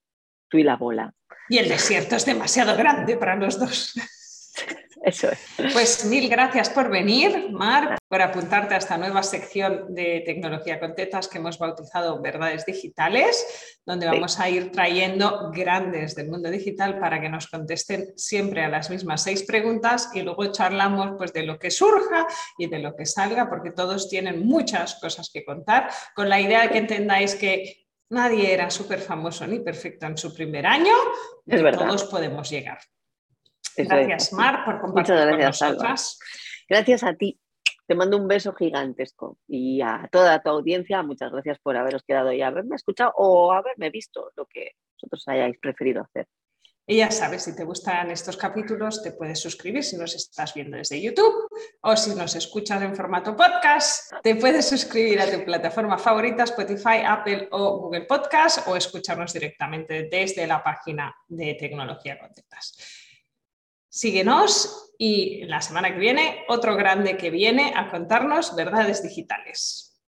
tú 0.48 0.58
y 0.58 0.64
la 0.64 0.76
bola. 0.76 1.14
Y 1.50 1.58
el 1.58 1.70
desierto 1.70 2.16
es 2.16 2.26
demasiado 2.26 2.76
grande 2.76 3.18
para 3.18 3.36
los 3.36 3.60
dos. 3.60 3.94
Eso 5.04 5.30
es. 5.30 5.40
Pues 5.74 6.06
mil 6.06 6.30
gracias 6.30 6.70
por 6.70 6.90
venir, 6.90 7.50
Mar, 7.52 7.98
por 8.08 8.22
apuntarte 8.22 8.76
a 8.76 8.78
esta 8.78 8.98
nueva 8.98 9.24
sección 9.24 9.94
de 9.94 10.24
tecnología 10.26 10.80
con 10.80 10.96
tetas 10.96 11.28
que 11.28 11.38
hemos 11.38 11.60
bautizado 11.60 12.22
Verdades 12.22 12.66
Digitales, 12.66 13.46
donde 13.86 14.08
vamos 14.08 14.40
a 14.40 14.50
ir 14.50 14.72
trayendo 14.72 15.52
grandes 15.54 16.16
del 16.16 16.30
mundo 16.30 16.50
digital 16.50 17.00
para 17.00 17.22
que 17.22 17.30
nos 17.30 17.48
contesten 17.48 18.14
siempre 18.16 18.64
a 18.64 18.70
las 18.70 18.90
mismas 18.90 19.24
seis 19.24 19.44
preguntas 19.44 20.10
y 20.14 20.22
luego 20.22 20.52
charlamos 20.52 21.12
pues, 21.18 21.34
de 21.34 21.44
lo 21.44 21.60
que 21.60 21.72
surja 21.72 22.28
y 22.58 22.68
de 22.68 22.80
lo 22.80 22.96
que 22.96 23.06
salga, 23.06 23.50
porque 23.50 23.72
todos 23.72 24.10
tienen 24.10 24.46
muchas 24.46 24.96
cosas 24.96 25.30
que 25.32 25.44
contar, 25.44 25.90
con 26.16 26.30
la 26.30 26.40
idea 26.40 26.64
de 26.64 26.70
que 26.70 26.78
entendáis 26.80 27.36
que 27.36 27.86
Nadie 28.08 28.54
era 28.54 28.70
súper 28.70 29.00
famoso 29.00 29.48
ni 29.48 29.60
perfecto 29.60 30.06
en 30.06 30.16
su 30.16 30.32
primer 30.32 30.68
año, 30.68 30.94
es 31.48 31.62
todos 31.76 32.04
podemos 32.04 32.48
llegar 32.52 32.78
gracias, 33.78 34.34
Mar, 34.34 34.66
por 34.66 34.80
compartir 34.82 35.16
gracias, 35.16 35.60
con 35.60 35.68
nosotras. 35.70 36.20
Gracias 36.68 37.04
a 37.04 37.14
ti. 37.16 37.40
Te 37.88 37.94
mando 37.94 38.18
un 38.18 38.28
beso 38.28 38.54
gigantesco 38.54 39.38
y 39.48 39.82
a 39.82 40.10
toda 40.12 40.42
tu 40.42 40.50
audiencia, 40.50 41.04
muchas 41.04 41.32
gracias 41.32 41.60
por 41.60 41.78
haberos 41.78 42.04
quedado 42.04 42.32
y 42.32 42.42
haberme 42.42 42.76
escuchado 42.76 43.14
o 43.16 43.52
haberme 43.52 43.92
visto 43.92 44.32
lo 44.36 44.48
que 44.48 44.72
vosotros 44.96 45.28
hayáis 45.28 45.58
preferido 45.60 46.02
hacer. 46.02 46.28
Y 46.88 46.98
ya 46.98 47.10
sabes, 47.10 47.44
si 47.44 47.56
te 47.56 47.64
gustan 47.64 48.12
estos 48.12 48.38
capítulos, 48.38 49.02
te 49.02 49.12
puedes 49.12 49.40
suscribir 49.40 49.84
si 49.84 49.98
nos 49.98 50.14
estás 50.14 50.54
viendo 50.54 50.78
desde 50.78 51.02
YouTube 51.02 51.48
o 51.82 51.96
si 51.96 52.14
nos 52.14 52.36
escuchas 52.36 52.80
en 52.84 52.96
formato 52.96 53.36
podcast, 53.36 54.14
te 54.22 54.36
puedes 54.36 54.70
suscribir 54.70 55.20
a 55.20 55.32
tu 55.32 55.44
plataforma 55.44 55.98
favorita, 55.98 56.44
Spotify, 56.44 57.02
Apple 57.04 57.50
o 57.52 57.80
Google 57.80 58.06
Podcast 58.06 58.68
o 58.68 58.76
escucharnos 58.76 59.34
directamente 59.34 60.08
desde 60.12 60.46
la 60.46 60.64
página 60.64 61.16
de 61.28 61.56
Tecnología 61.56 62.20
Contentas. 62.20 63.05
Síguenos 63.96 64.92
y 64.98 65.46
la 65.46 65.62
semana 65.62 65.94
que 65.94 66.00
viene 66.00 66.44
otro 66.50 66.76
grande 66.76 67.16
que 67.16 67.30
viene 67.30 67.72
a 67.78 67.90
contarnos 67.90 68.54
verdades 68.54 69.02
digitales. 69.02 69.85